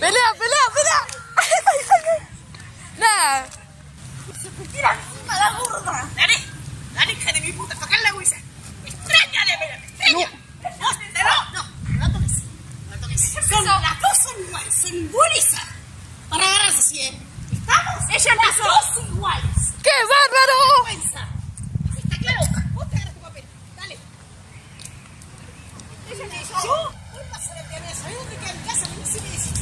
[0.00, 1.06] ¡Pelea, pelea, pelea!
[2.98, 3.44] ¡Nah!
[4.40, 4.96] ¡Se me tira
[5.58, 6.08] gorda!
[6.16, 6.34] ¡Dale!
[6.94, 7.74] ¡Dale, hija de mi puta!
[7.74, 8.36] ¡Tocar la huesa!
[8.84, 9.86] ¡Extrañale, espérate!
[9.86, 10.30] ¡Extraña!
[10.62, 10.88] ¡No!
[11.52, 11.62] ¡No!
[11.98, 12.06] ¡No!
[12.06, 12.42] ¡No toques!
[12.90, 12.96] ¡No
[13.64, 13.72] toques!
[13.72, 17.26] Son, las dos son iguales, son iguales a- para agarrarse siempre.
[17.52, 18.04] ¿Estamos?
[18.10, 19.56] Ella las dos iguales.
[19.82, 20.58] ¡Qué bárbaro!
[21.98, 22.40] ¿Está claro?
[22.74, 23.44] Vos te agarras tu papel.
[23.76, 23.96] Dale.
[26.10, 28.86] Ella le dijo, yo voy a pasar el día de ¿Sabés dónde queda mi casa?
[28.88, 29.52] Vení si me decís.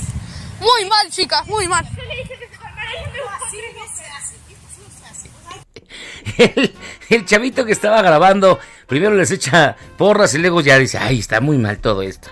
[0.61, 1.85] Muy mal, chicas, muy mal.
[1.97, 4.35] Yo le dije que se calmara y me así no se hace.
[4.49, 6.55] Esto sí no se hace.
[6.55, 6.75] El,
[7.11, 11.41] el chavito que estaba grabando primero les echa porras y luego ya dice, ay, está
[11.41, 12.31] muy mal todo esto.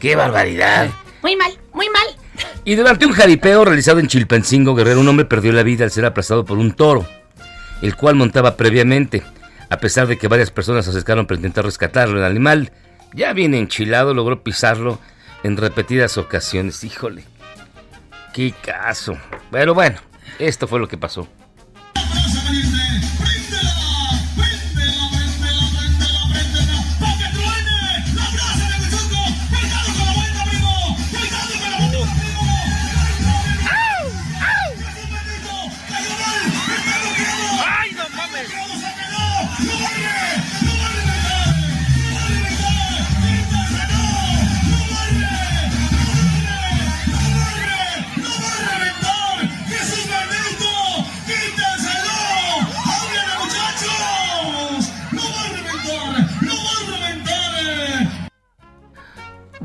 [0.00, 0.90] ¡Qué barbaridad!
[1.22, 2.06] Muy mal, muy mal.
[2.64, 6.04] Y durante un jaripeo realizado en Chilpancingo, Guerrero, un hombre perdió la vida al ser
[6.04, 7.04] aplastado por un toro,
[7.80, 9.22] el cual montaba previamente.
[9.68, 12.72] A pesar de que varias personas se acercaron para intentar rescatarlo, el animal,
[13.14, 15.00] ya bien enchilado, logró pisarlo
[15.42, 16.84] en repetidas ocasiones.
[16.84, 17.24] Híjole,
[18.32, 19.16] qué caso.
[19.50, 19.98] Pero bueno,
[20.38, 21.26] esto fue lo que pasó.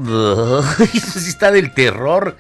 [0.94, 2.36] Eso sí está del terror.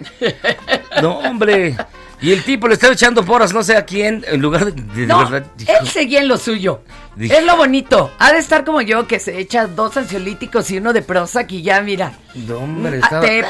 [1.01, 1.75] No, hombre.
[2.19, 5.19] Y el tipo le estaba echando porras, no sé a quién, en lugar de, No,
[5.29, 5.45] verdad.
[5.59, 6.81] él seguía en lo suyo.
[7.15, 8.11] Dijo- Es lo bonito.
[8.17, 11.61] Ha de estar como yo, que se echa dos ansiolíticos y uno de Prozac y
[11.61, 12.13] ya, mira.
[12.33, 13.45] No, hombre, Ah, estaba- te-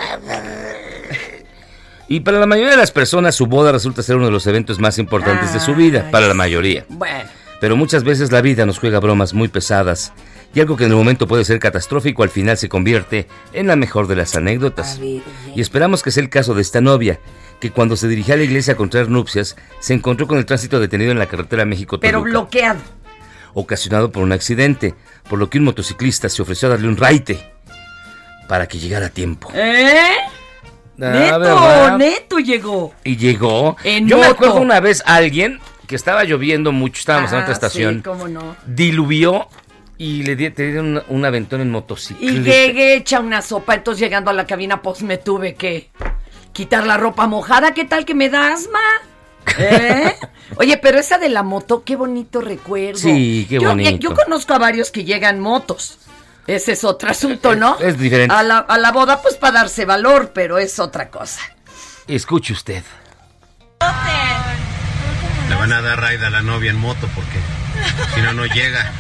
[2.09, 4.80] Y para la mayoría de las personas, su boda resulta ser uno de los eventos
[4.80, 6.09] más importantes de su vida.
[6.11, 6.86] Para la mayoría.
[6.89, 10.13] Bueno, Pero muchas veces la vida nos juega bromas muy pesadas.
[10.57, 13.75] Y algo que en el momento puede ser catastrófico, al final se convierte en la
[13.75, 14.99] mejor de las anécdotas.
[14.99, 15.21] Y
[15.61, 17.19] esperamos que sea el caso de esta novia,
[17.59, 20.79] que cuando se dirigía a la iglesia a contraer nupcias, se encontró con el tránsito
[20.79, 22.79] detenido en la carretera México pero bloqueado.
[23.53, 24.95] ocasionado por un accidente,
[25.29, 27.39] por lo que un motociclista se ofreció a darle un raite
[28.49, 29.51] para que llegara a tiempo.
[29.53, 30.09] ¿Eh?
[30.99, 31.97] Ah, neto, ¿verdad?
[31.99, 32.95] neto llegó.
[33.03, 33.77] Y llegó.
[33.83, 37.97] En Yo me acuerdo una vez alguien que estaba lloviendo mucho, estábamos en otra estación,
[37.97, 38.55] Sí, cómo no.
[38.65, 39.47] diluvió
[39.97, 42.41] y le di- te dieron un, un aventón en Y motocicleta.
[42.41, 45.89] llegué hecha una sopa, entonces llegando a la cabina, pues me tuve que
[46.53, 47.73] quitar la ropa mojada.
[47.73, 48.79] ¿Qué tal que me da asma?
[49.59, 50.13] ¿Eh?
[50.57, 52.99] Oye, pero esa de la moto, qué bonito recuerdo.
[52.99, 53.97] Sí, qué Yo- bonito.
[53.97, 55.99] Yo, conozco a varios que llegan motos.
[56.47, 57.77] Ese es otro asunto, ¿no?
[57.79, 58.33] Es diferente.
[58.33, 61.41] A la, a la boda, pues para darse valor, pero es otra cosa.
[62.07, 62.83] Escuche usted.
[65.49, 67.37] Le van a dar raid a la novia en moto porque
[68.15, 68.91] si no, no llega.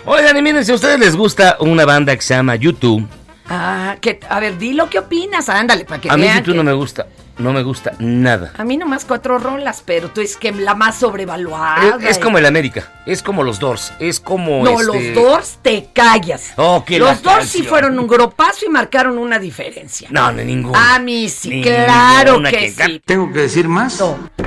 [0.04, 3.06] Oigan, y miren, si a ustedes les gusta una banda que se llama YouTube,
[3.48, 6.52] Ah, que, a ver, di lo que opinas, ándale, para que a mí vean YouTube
[6.54, 7.06] que- no me gusta,
[7.38, 8.52] no me gusta nada.
[8.56, 11.98] A mí nomás cuatro rolas, pero tú es que la más sobrevaluada.
[12.00, 15.58] Es, es como el América, es como los Doors, es como No, este- los Doors
[15.62, 16.52] te callas.
[16.56, 20.08] Oh, los Doors sí fueron un gropazo y marcaron una diferencia.
[20.10, 20.94] No, no, ninguna.
[20.94, 23.02] A mí sí, claro que, que- sí.
[23.04, 23.96] ¿Tengo que decir más?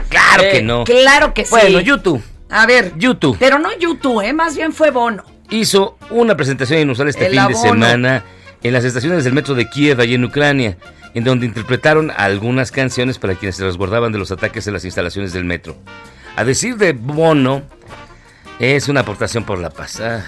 [0.10, 0.84] Claro Eh, que no.
[0.84, 1.52] Claro que sí.
[1.52, 2.22] Bueno, YouTube.
[2.50, 2.94] A ver.
[2.98, 3.38] YouTube.
[3.40, 4.34] Pero no YouTube, ¿eh?
[4.34, 5.24] Más bien fue Bono.
[5.52, 8.24] hizo una presentación inusual este El fin de semana
[8.64, 10.78] en las estaciones del metro de Kiev, allí en Ucrania,
[11.14, 15.34] en donde interpretaron algunas canciones para quienes se resguardaban de los ataques en las instalaciones
[15.34, 15.76] del metro.
[16.36, 17.64] A decir de Bono,
[18.60, 20.00] es una aportación por la paz.
[20.00, 20.24] Ah,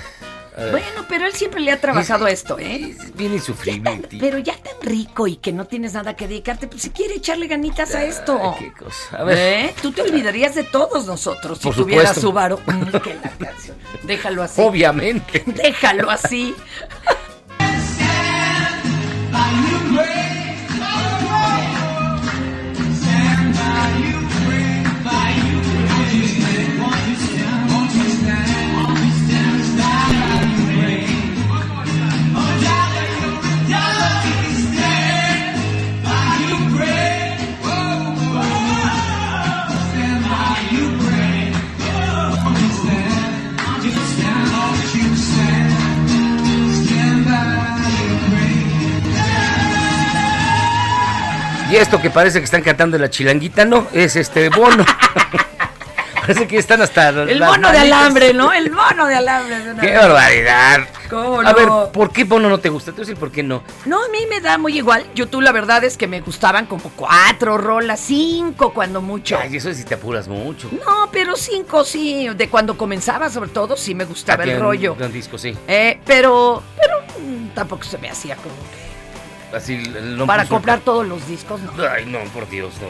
[0.72, 2.96] Bueno, pero él siempre le ha trabajado esto, ¿eh?
[3.16, 4.02] bien insufrible.
[4.20, 7.48] Pero ya tan rico y que no tienes nada que dedicarte, pues si quiere echarle
[7.48, 8.56] ganitas a esto.
[8.60, 9.18] qué cosa.
[9.18, 9.38] A ver.
[9.38, 9.74] ¿Eh?
[9.82, 12.22] Tú te olvidarías de todos nosotros si Por tuvieras supuesto.
[12.22, 12.60] Subaru.
[12.66, 13.78] Mm, que la canción.
[14.04, 14.62] Déjalo así.
[14.62, 15.44] Obviamente.
[15.46, 16.54] Déjalo así.
[51.72, 54.86] Y esto que parece que están cantando la chilanguita, no, es este Bono.
[56.22, 58.52] parece que están hasta El mono de alambre, ¿no?
[58.52, 59.60] El mono de alambre.
[59.60, 60.00] de una ¡Qué vez.
[60.02, 60.80] barbaridad!
[61.10, 61.56] ¿Cómo A no?
[61.56, 62.92] ver, ¿por qué Bono no te gusta?
[62.92, 63.64] Te voy a decir por qué no.
[63.86, 65.06] No, a mí me da muy igual.
[65.16, 69.38] YouTube, la verdad es que me gustaban como cuatro rolas, cinco cuando mucho.
[69.42, 70.70] Ay, eso si te apuras mucho.
[70.74, 72.28] No, pero cinco sí.
[72.36, 74.98] De cuando comenzaba, sobre todo, sí me gustaba Aquí el rollo.
[75.00, 75.58] en disco, sí.
[75.70, 78.81] Eh, pero, pero mm, tampoco se me hacía como que.
[79.54, 81.72] Así, el- no para comprar todos los discos, no.
[81.84, 82.88] Ay, no, por Dios, no.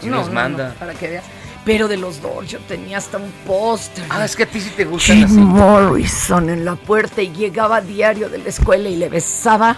[0.00, 0.74] Si no, nos no, manda.
[0.78, 1.24] para que veas.
[1.64, 4.04] Pero de los dos, yo tenía hasta un póster.
[4.10, 5.36] Ah, es que a ti sí te gustan Jim.
[5.38, 9.76] Morrison en la puerta y llegaba diario de la escuela y le besaba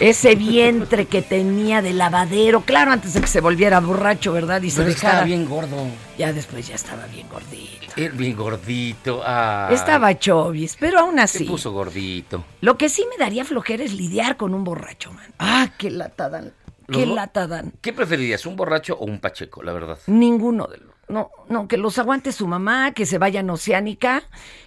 [0.00, 2.62] ese vientre que tenía de lavadero.
[2.62, 4.62] Claro, antes de que se volviera borracho, ¿verdad?
[4.62, 5.26] Y se Pero estaba dejara.
[5.26, 5.76] bien gordo.
[6.18, 7.86] Ya después ya estaba bien gordito.
[7.96, 9.22] Era bien gordito.
[9.70, 11.44] Estaba chovis, pero aún Se así.
[11.44, 12.44] puso gordito.
[12.60, 15.26] Lo que sí me daría flojera es lidiar con un borracho, man.
[15.38, 16.52] Ah, qué lata dan.
[16.90, 17.72] Qué lata dan.
[17.80, 19.98] ¿Qué preferirías, un borracho o un pacheco, la verdad?
[20.08, 20.90] Ninguno de los.
[21.10, 24.22] No, no, que los aguante su mamá, que se vayan a Oceánica.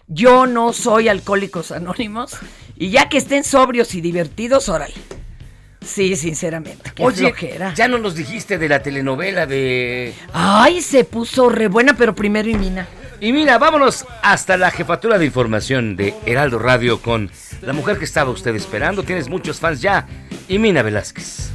[0.08, 2.38] Yo no soy alcohólicos anónimos.
[2.76, 4.94] Y ya que estén sobrios y divertidos, órale.
[5.86, 6.92] Sí, sinceramente.
[6.96, 7.74] Qué Oye, flojera.
[7.74, 10.14] ya no nos dijiste de la telenovela de...
[10.34, 12.88] Ay, se puso re buena, pero primero y mina.
[13.20, 17.32] Y mira, vámonos hasta la jefatura de información de Heraldo Radio con
[17.62, 19.04] la mujer que estaba usted esperando.
[19.04, 20.08] Tienes muchos fans ya.
[20.50, 21.52] Y Mina Velázquez.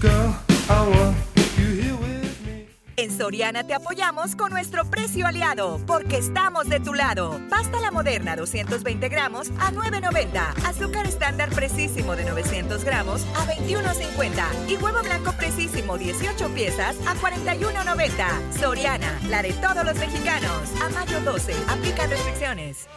[2.99, 7.41] En Soriana te apoyamos con nuestro precio aliado, porque estamos de tu lado.
[7.49, 10.67] Pasta la moderna 220 gramos a 9.90.
[10.67, 14.69] Azúcar estándar precisísimo de 900 gramos a 21.50.
[14.69, 18.59] Y huevo blanco precisísimo 18 piezas a 41.90.
[18.59, 20.69] Soriana, la de todos los mexicanos.
[20.83, 22.89] A mayo 12, aplica restricciones.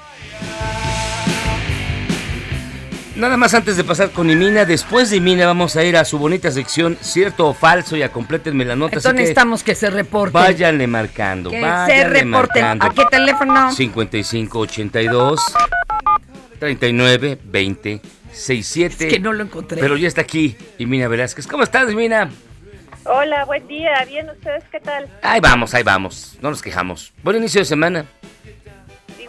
[3.22, 6.18] Nada más antes de pasar con Imina, después de Imina vamos a ir a su
[6.18, 8.96] bonita sección Cierto o Falso y a completenme la nota.
[8.96, 10.34] Entonces que necesitamos que se reporte.
[10.34, 12.30] Váyanle marcando, Que se reporten.
[12.32, 12.84] marcando.
[12.84, 13.72] ¿A qué teléfono?
[13.74, 15.40] 5582
[16.58, 18.02] 39 20
[18.32, 19.06] 67.
[19.06, 19.80] Es que no lo encontré.
[19.80, 21.46] Pero ya está aquí Imina Velázquez.
[21.46, 22.28] ¿Cómo estás, Imina?
[23.04, 24.04] Hola, buen día.
[24.06, 25.08] Bien, ¿ustedes qué tal?
[25.22, 26.40] Ahí vamos, ahí vamos.
[26.42, 27.14] No nos quejamos.
[27.22, 28.04] Buen inicio de semana.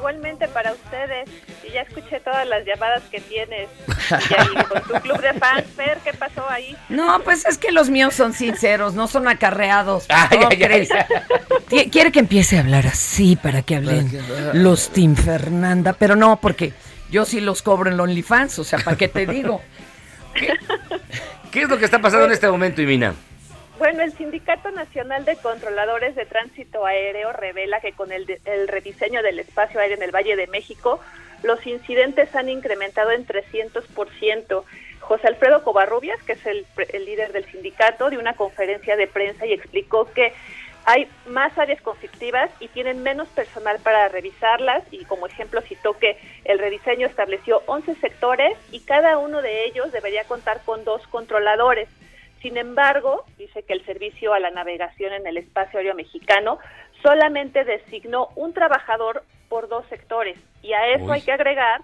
[0.03, 1.31] Igualmente para ustedes.
[1.63, 3.69] Y ya escuché todas las llamadas que tienes.
[3.79, 6.77] Y con tu club de fans, Fer, ¿qué pasó ahí?
[6.89, 10.09] No, pues es que los míos son sinceros, no son acarreados.
[11.93, 14.11] Quiere que empiece a hablar así para que hablen
[14.55, 16.73] los Team Fernanda, pero no, porque
[17.09, 19.63] yo sí los cobro en OnlyFans, o sea, ¿para qué te digo?
[21.53, 23.15] ¿Qué es lo que está pasando en este momento, Imina?
[23.83, 29.25] Bueno, el Sindicato Nacional de Controladores de Tránsito Aéreo revela que con el, el rediseño
[29.25, 31.01] del espacio aéreo en el Valle de México,
[31.43, 34.63] los incidentes han incrementado en 300%.
[35.01, 39.47] José Alfredo Covarrubias, que es el, el líder del sindicato, dio una conferencia de prensa
[39.47, 40.33] y explicó que
[40.85, 46.17] hay más áreas conflictivas y tienen menos personal para revisarlas y como ejemplo citó que
[46.45, 51.89] el rediseño estableció 11 sectores y cada uno de ellos debería contar con dos controladores.
[52.43, 56.59] Sin embargo, dice que el servicio a la navegación en el espacio aéreo mexicano
[57.01, 61.13] solamente designó un trabajador por dos sectores y a eso Uy.
[61.13, 61.83] hay que agregar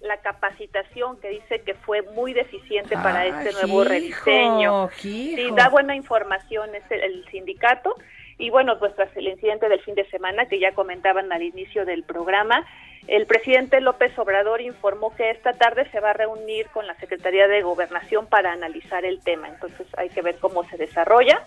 [0.00, 4.84] la capacitación que dice que fue muy deficiente para este nuevo hijo, rediseño.
[4.86, 4.90] hijo.
[4.96, 7.94] Sí, da buena información es el, el sindicato
[8.40, 11.84] y bueno, pues tras el incidente del fin de semana que ya comentaban al inicio
[11.84, 12.66] del programa,
[13.06, 17.48] el presidente López Obrador informó que esta tarde se va a reunir con la Secretaría
[17.48, 19.48] de Gobernación para analizar el tema.
[19.48, 21.42] Entonces hay que ver cómo se desarrolla.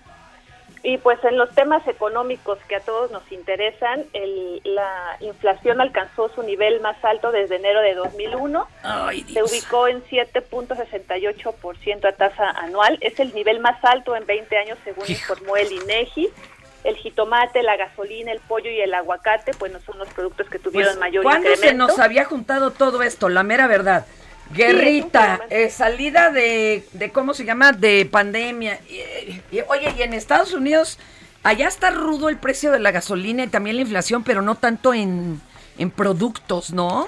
[0.85, 6.27] Y pues en los temas económicos que a todos nos interesan, el- la inflación alcanzó
[6.29, 8.67] su nivel más alto desde enero de 2001.
[9.33, 12.97] se ubicó en 7.68% a tasa anual.
[13.01, 16.29] Es el nivel más alto en 20 años, según informó el INEGI.
[16.83, 20.59] El jitomate, la gasolina, el pollo y el aguacate, pues no son los productos que
[20.59, 21.87] tuvieron Pues, mayor ¿Cuándo se incremento.
[21.87, 23.29] nos había juntado todo esto?
[23.29, 24.05] La mera verdad.
[24.51, 27.71] Guerrita, eh, salida de, de, ¿cómo se llama?
[27.71, 28.79] De pandemia.
[28.89, 30.99] Y- y- oye, y en Estados Unidos,
[31.43, 34.93] allá está rudo el precio de la gasolina y también la inflación, pero no tanto
[34.93, 35.41] en,
[35.77, 37.07] en productos, ¿no?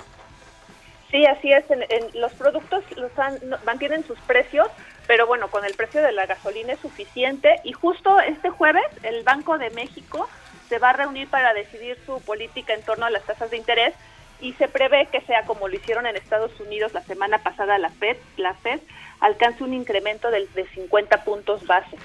[1.11, 1.69] Sí, así es.
[1.69, 4.67] En, en los productos los han- mantienen sus precios,
[5.07, 7.59] pero bueno, con el precio de la gasolina es suficiente.
[7.63, 10.29] Y justo este jueves el Banco de México
[10.69, 13.93] se va a reunir para decidir su política en torno a las tasas de interés
[14.41, 17.89] y se prevé que sea como lo hicieron en Estados Unidos la semana pasada la
[17.89, 18.79] Fed, la Fed
[19.19, 21.97] alcance un incremento del, de 50 puntos base.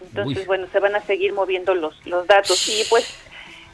[0.00, 0.44] Entonces, Uy.
[0.46, 2.68] bueno, se van a seguir moviendo los, los datos.
[2.68, 3.18] Y pues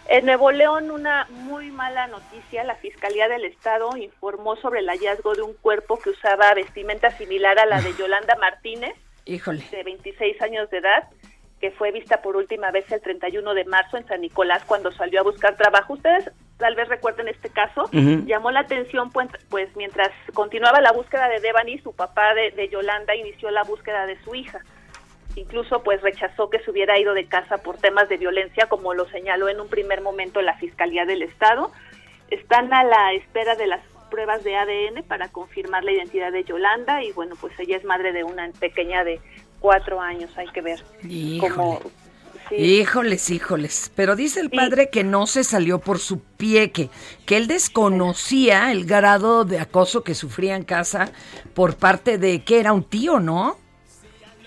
[0.09, 2.65] en Nuevo León, una muy mala noticia.
[2.65, 7.59] La Fiscalía del Estado informó sobre el hallazgo de un cuerpo que usaba vestimenta similar
[7.59, 8.95] a la de Yolanda Martínez,
[9.25, 9.65] Híjole.
[9.71, 11.09] de 26 años de edad,
[11.61, 15.21] que fue vista por última vez el 31 de marzo en San Nicolás cuando salió
[15.21, 15.95] a buscar trabajo.
[15.95, 17.89] Ustedes tal vez recuerden este caso.
[17.93, 22.69] Llamó la atención, pues, pues mientras continuaba la búsqueda de Devani, su papá de, de
[22.69, 24.61] Yolanda inició la búsqueda de su hija
[25.35, 29.09] incluso pues rechazó que se hubiera ido de casa por temas de violencia, como lo
[29.09, 31.71] señaló en un primer momento la Fiscalía del Estado.
[32.31, 37.03] Están a la espera de las pruebas de ADN para confirmar la identidad de Yolanda
[37.03, 39.21] y bueno, pues ella es madre de una pequeña de
[39.61, 40.83] cuatro años, hay que ver
[41.41, 41.81] cómo...
[42.49, 42.55] sí.
[42.55, 43.93] Híjoles, híjoles.
[43.95, 46.89] Pero dice el padre que no se salió por su pie, que,
[47.27, 51.11] que él desconocía el grado de acoso que sufría en casa
[51.55, 53.59] por parte de que era un tío, ¿no?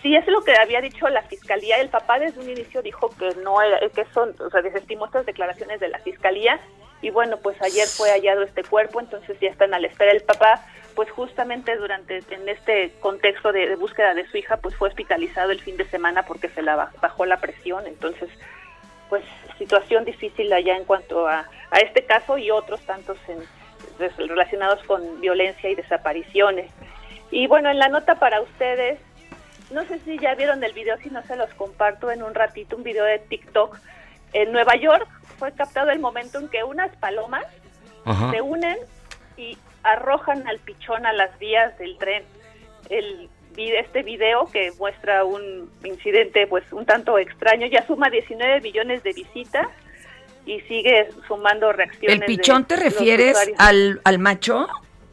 [0.01, 1.77] Sí, es lo que había dicho la fiscalía.
[1.79, 5.25] El papá desde un inicio dijo que no era, que son, o sea, desestimó estas
[5.25, 6.59] declaraciones de la fiscalía.
[7.01, 10.11] Y bueno, pues ayer fue hallado este cuerpo, entonces ya están a la espera.
[10.11, 14.89] El papá, pues justamente durante, en este contexto de, búsqueda de su hija, pues fue
[14.89, 17.85] hospitalizado el fin de semana porque se la baj- bajó la presión.
[17.87, 18.29] Entonces,
[19.09, 19.23] pues
[19.57, 23.39] situación difícil allá en cuanto a, a este caso y otros tantos en,
[24.29, 26.71] relacionados con violencia y desapariciones.
[27.31, 28.99] Y bueno, en la nota para ustedes,
[29.71, 32.75] no sé si ya vieron el video, si no se los comparto en un ratito,
[32.75, 33.77] un video de TikTok.
[34.33, 35.07] En Nueva York
[35.37, 37.45] fue captado el momento en que unas palomas
[38.05, 38.31] Ajá.
[38.31, 38.77] se unen
[39.37, 42.23] y arrojan al pichón a las vías del tren.
[42.89, 47.67] El vi- este video que muestra un incidente pues un tanto extraño.
[47.67, 49.67] Ya suma 19 millones de visitas
[50.45, 52.19] y sigue sumando reacciones.
[52.21, 54.67] ¿El pichón de te refieres al, al macho?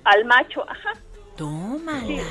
[0.05, 0.65] al macho?
[0.69, 0.93] Ajá.
[1.37, 2.23] Tómala.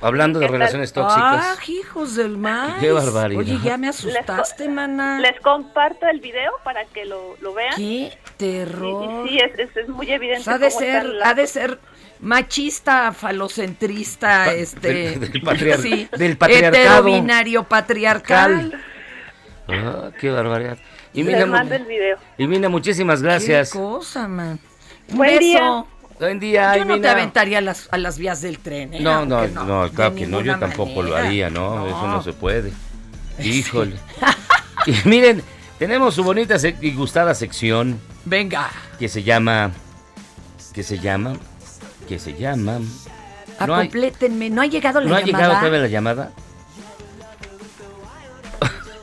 [0.00, 1.68] Hablando de relaciones Ah, tóxicas.
[1.68, 2.76] hijos del mar.
[2.78, 3.40] Qué barbaridad.
[3.40, 5.18] Oye, ya me asustaste, mana.
[5.18, 7.74] Les comparto el video para que lo, lo vean.
[7.76, 9.26] Qué terror.
[9.26, 10.42] Y sí, es, es, es muy evidente.
[10.42, 11.78] O sea, ha de cómo ser, las- ha de ser
[12.20, 16.76] machista, falocentrista, Pa- este, del- del patriar- sí, del patriarcado.
[17.08, 18.80] heterobinario patriarcal.
[19.68, 20.78] Ah, qué barbaridad.
[21.12, 22.18] Y Les Mina, mando el video.
[22.36, 23.72] y Mina, muchísimas gracias.
[23.72, 24.60] Qué cosa, man.
[25.10, 25.40] Un Buen beso.
[25.40, 25.84] día.
[26.18, 29.00] Buen día, Yo no te aventaría a las, a las vías del tren, ¿eh?
[29.00, 31.86] No, no, Aunque no, claro que no, yo tampoco lo haría, ¿no?
[31.86, 32.22] Eso no No.
[32.22, 32.72] se puede.
[33.38, 33.96] Híjole.
[34.86, 35.42] y miren,
[35.78, 38.68] tenemos su bonita y gustada sección Venga.
[38.98, 39.70] que se llama.
[40.74, 41.34] que se llama.
[42.08, 42.78] que se llama.
[43.64, 44.50] No hay, Acomplétenme.
[44.50, 45.38] ¿No ha llegado la ¿no ha llamada?
[45.44, 46.32] llegado todavía la llamada?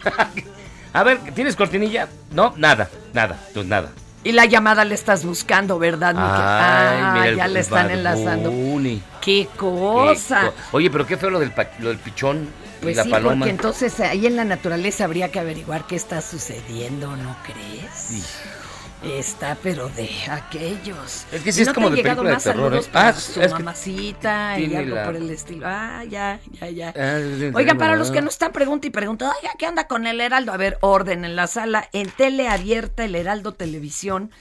[0.94, 2.08] A ver, ¿tienes cortinilla?
[2.32, 3.92] No, nada, nada, pues nada.
[4.26, 6.14] Y la llamada la estás buscando, ¿verdad?
[6.16, 8.50] que- ah, mira ya el están enlazando.
[8.50, 10.48] ¡Qué Qué cosa!
[10.48, 12.50] co- Oye, pero qué fue lo del, lo del pichón
[12.82, 13.36] y Pues la sí, paloma.
[13.38, 17.92] porque entonces ahí en la naturaleza habría que averiguar qué está sucediendo, ¿no crees?
[17.96, 18.24] Sí.
[19.04, 21.26] Está, pero de aquellos.
[21.32, 22.92] Es que sí ¿Y es no como de llegado película de más terror, saludos ¿eh?
[22.94, 25.68] Ah, su es mamacita y algo la- por el estilo.
[25.68, 26.94] Ah, ya, ya, ya.
[26.98, 27.20] Ah,
[27.54, 28.00] Oigan, para no.
[28.00, 30.54] los que no están pregunta y pregunta, oiga, ¿qué onda con el Heraldo?
[30.54, 34.32] A ver, orden en la sala, en tele abierta, el Heraldo Televisión.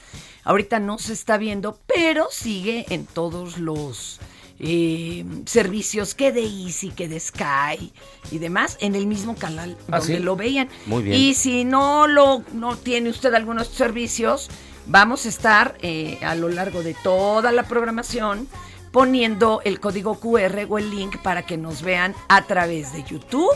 [0.45, 4.19] Ahorita no se está viendo, pero sigue en todos los
[4.59, 7.93] eh, servicios que de Easy, que de Sky
[8.31, 10.23] y demás, en el mismo canal Ah, donde ¿sí?
[10.23, 10.69] lo veían.
[10.87, 11.19] Muy bien.
[11.21, 14.49] Y si no lo no tiene usted algunos servicios,
[14.87, 18.47] vamos a estar eh, a lo largo de toda la programación
[18.93, 23.51] poniendo el código QR o el link para que nos vean a través de YouTube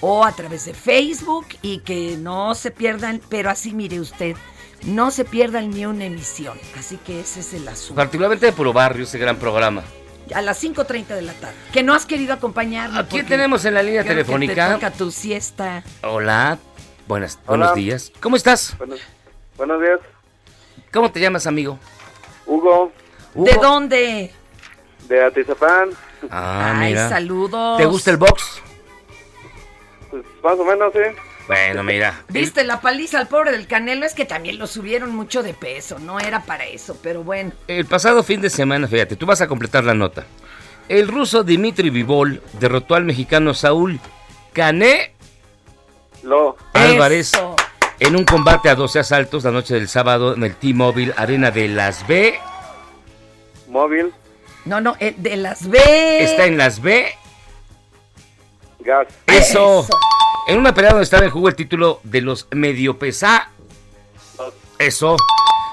[0.00, 4.34] o a través de Facebook y que no se pierdan, pero así mire usted,
[4.84, 6.58] no se pierdan ni una emisión.
[6.78, 7.96] Así que ese es el asunto.
[7.96, 9.82] Particularmente de Puro Barrio, ese gran programa.
[10.34, 11.54] A las 5.30 de la tarde.
[11.72, 12.98] Que no has querido acompañarme.
[12.98, 14.68] ¿A quién tenemos en la línea creo que telefónica?
[14.68, 15.82] Te toca tu siesta.
[16.02, 16.58] Hola,
[17.08, 17.56] buenas, Hola.
[17.58, 18.12] buenos días.
[18.20, 18.76] ¿Cómo estás?
[18.78, 19.00] Buenos,
[19.56, 20.00] buenos días,
[20.92, 21.78] ¿Cómo te llamas, amigo?
[22.46, 22.92] Hugo,
[23.34, 24.32] ¿De dónde?
[25.08, 25.90] de Atizapán.
[26.30, 27.08] Ah, Ay, mira.
[27.08, 27.78] saludos.
[27.78, 28.60] ¿Te gusta el box?
[30.10, 31.00] Pues más o menos, sí.
[31.50, 32.22] Bueno, mira.
[32.28, 34.06] ¿Viste la paliza al pobre del Canelo?
[34.06, 37.50] Es que también lo subieron mucho de peso, no era para eso, pero bueno.
[37.66, 40.24] El pasado fin de semana, fíjate, tú vas a completar la nota.
[40.88, 43.98] El ruso Dimitri Vivol derrotó al mexicano Saúl
[44.52, 45.12] Cané
[46.22, 46.56] Lo.
[46.72, 47.32] Álvarez
[47.98, 51.66] en un combate a 12 asaltos la noche del sábado en el T-Mobile Arena de
[51.66, 52.38] Las B.
[53.66, 54.12] Móvil,
[54.66, 55.80] No, no, de las B.
[56.22, 57.12] Está en Las B.
[58.80, 59.08] gas.
[59.26, 59.86] Eso.
[60.46, 63.50] En una pelea donde estaba en juego el título de los medio pesá.
[64.78, 65.16] Eso.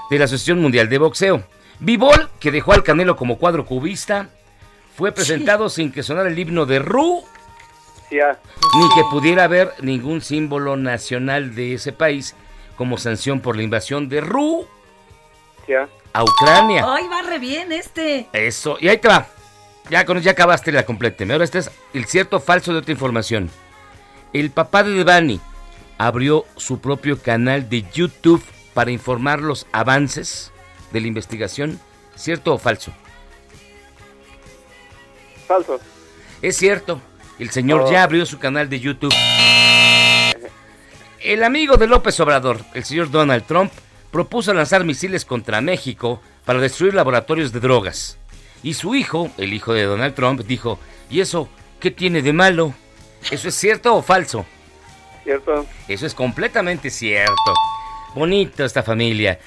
[0.10, 1.44] De la Asociación Mundial de Boxeo.
[1.80, 4.30] Vivol, que dejó al Canelo como cuadro cubista,
[4.96, 7.24] fue presentado sin que sonara el himno de Ru,
[8.10, 8.20] ni
[8.96, 12.36] que pudiera haber ningún símbolo nacional de ese país
[12.78, 14.68] como sanción por la invasión de Ru
[16.14, 16.84] a Ucrania.
[16.88, 18.28] Ay, va re bien este.
[18.34, 19.28] Eso, y ahí te va.
[19.90, 21.34] Ya, con, ya acabaste la compléteme.
[21.34, 23.50] Ahora este es el cierto o falso de otra información.
[24.34, 25.40] El papá de Devani
[25.98, 30.52] abrió su propio canal de YouTube para informar los avances
[30.92, 31.80] de la investigación.
[32.16, 32.92] ¿Cierto o falso?
[35.48, 35.80] Falso.
[36.42, 37.02] Es cierto.
[37.40, 37.92] El señor Oh.
[37.92, 39.14] ya abrió su canal de YouTube.
[41.20, 43.72] El amigo de López Obrador, el señor Donald Trump,
[44.12, 48.18] propuso lanzar misiles contra México para destruir laboratorios de drogas.
[48.64, 50.80] Y su hijo, el hijo de Donald Trump, dijo,
[51.10, 51.50] ¿y eso
[51.80, 52.74] qué tiene de malo?
[53.32, 54.46] ¿Eso es cierto o falso?
[55.24, 55.66] Cierto.
[55.88, 57.54] Eso es completamente cierto.
[58.16, 59.40] Bonito esta familia.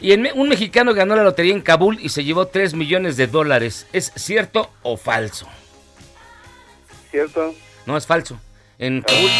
[0.00, 3.26] Y en un mexicano ganó la lotería en Kabul y se llevó 3 millones de
[3.26, 3.86] dólares.
[3.92, 5.48] ¿Es cierto o falso?
[7.10, 7.54] Cierto.
[7.86, 8.38] No, es falso.
[8.78, 9.30] En Kabul,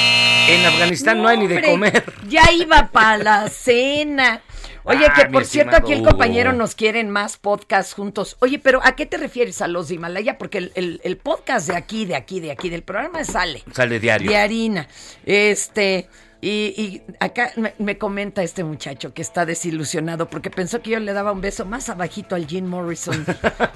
[0.49, 2.05] en Afganistán no, hay ni de comer.
[2.29, 4.43] Ya iba para la cena.
[4.85, 8.37] Oye, Ah, que mi por cierto, aquí el compañero nos quieren más podcasts juntos.
[8.41, 10.37] Oye, pero ¿a qué te refieres a los de Himalaya?
[10.39, 13.62] Porque el, el- el podcast de aquí, de aquí, de aquí, del programa sale.
[13.72, 14.30] Sale diario.
[14.30, 14.89] De harina.
[15.24, 16.09] Este.
[16.41, 21.01] Y, y acá me, me comenta este muchacho que está desilusionado porque pensó que yo
[21.01, 23.24] le daba un beso más abajito al Jim Morrison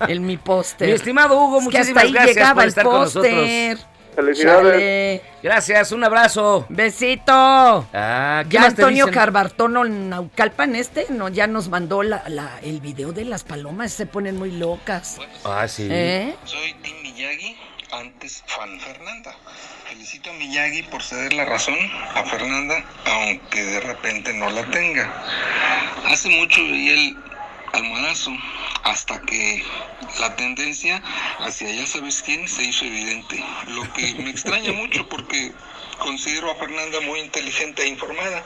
[0.07, 0.89] en mi póster.
[0.89, 3.33] Mi estimado Hugo, Es que hasta muchísimas ahí gracias llegaba por el estar con nosotros.
[4.27, 4.35] Póster.
[4.35, 4.73] Felicidades.
[4.73, 5.23] Chale.
[5.43, 6.67] Gracias, un abrazo.
[6.69, 7.33] Besito.
[7.33, 9.15] Ah, ¿qué Ya más te Antonio dicen?
[9.19, 14.07] Carbartono Naucalpan este no ya nos mandó la, la- el video de las palomas, se
[14.07, 15.19] ponen muy locas.
[15.45, 15.87] Ah, sí.
[15.91, 16.35] ¿Eh?
[16.45, 17.57] Soy Tim Miyagi.
[17.93, 19.35] antes fan Fernanda.
[19.89, 21.75] Felicito a Miyagi por ceder la razón
[22.15, 25.11] a Fernanda, aunque de repente no la tenga.
[26.07, 27.17] Hace mucho veía el
[27.73, 28.33] almohadazo
[28.85, 29.65] hasta que
[30.21, 31.03] la tendencia
[31.41, 33.45] hacia ya sabes quién se hizo evidente.
[33.69, 35.53] Lo que me extraña mucho porque
[35.99, 38.43] considero a Fernanda muy inteligente e informada,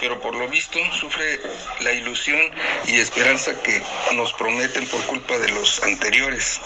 [0.00, 1.40] pero por lo visto sufre
[1.80, 2.40] la ilusión
[2.86, 3.82] y esperanza que
[4.14, 6.60] nos prometen por culpa de los anteriores.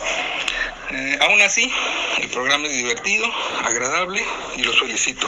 [0.91, 1.73] Eh, aún así,
[2.19, 3.27] el programa es divertido,
[3.65, 4.23] agradable
[4.57, 5.27] y los felicito.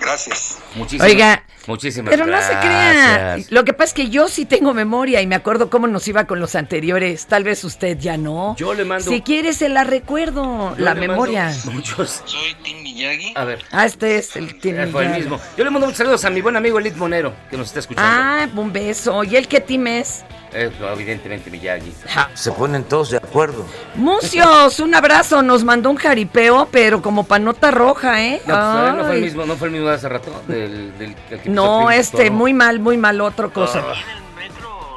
[0.00, 0.58] Gracias.
[0.74, 2.92] Muchísimas, Oiga, muchísimas Pero no se crea.
[3.18, 3.50] gracias.
[3.52, 6.24] Lo que pasa es que yo sí tengo memoria y me acuerdo cómo nos iba
[6.26, 7.26] con los anteriores.
[7.26, 8.56] Tal vez usted ya no.
[8.58, 10.76] Yo le mando- Si quiere, se la recuerdo.
[10.76, 11.54] Yo la memoria.
[11.72, 12.22] Muchos.
[12.24, 13.32] Soy Tim Miyagi.
[13.36, 13.60] A ver.
[13.70, 15.40] Ah, este es el Eh, fue el mismo.
[15.56, 18.08] Yo le mando muchos saludos a mi buen amigo Elit Monero, que nos está escuchando.
[18.12, 19.22] Ah, un beso.
[19.24, 20.24] ¿Y el qué team es?
[20.54, 21.92] Evidentemente Miyagi.
[22.34, 23.66] Se ponen todos de acuerdo.
[23.94, 25.42] Mucios, un abrazo.
[25.42, 28.42] Nos mandó un jaripeo, pero como panota roja, ¿eh?
[28.46, 30.42] No, pues, a ver, no fue el mismo, no fue el mismo de hace rato.
[30.46, 33.82] Del, del, el que No, este, muy mal, muy mal, otra cosa.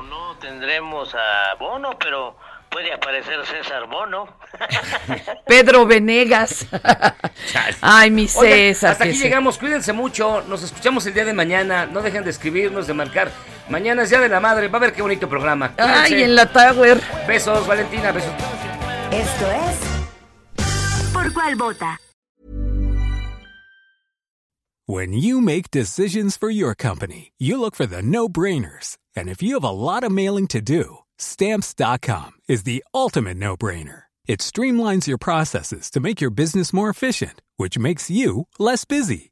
[0.09, 2.35] No tendremos a Bono, pero
[2.69, 4.27] puede aparecer César Bono.
[5.47, 6.65] Pedro Venegas.
[7.79, 8.91] Ay, mi Oigan, César.
[8.91, 12.31] hasta que aquí llegamos, cuídense mucho, nos escuchamos el día de mañana, no dejen de
[12.31, 13.31] escribirnos, de marcar.
[13.69, 15.73] Mañana es Día de la Madre, va a ver qué bonito programa.
[15.77, 17.01] Ay, en la Tower.
[17.27, 18.31] Besos, Valentina, besos.
[19.11, 19.95] Esto es
[21.13, 21.99] ¿Por cuál vota?
[24.87, 28.97] When you make decisions for your company, you look for the no brainers.
[29.15, 33.57] And if you have a lot of mailing to do, stamps.com is the ultimate no
[33.57, 34.03] brainer.
[34.27, 39.31] It streamlines your processes to make your business more efficient, which makes you less busy.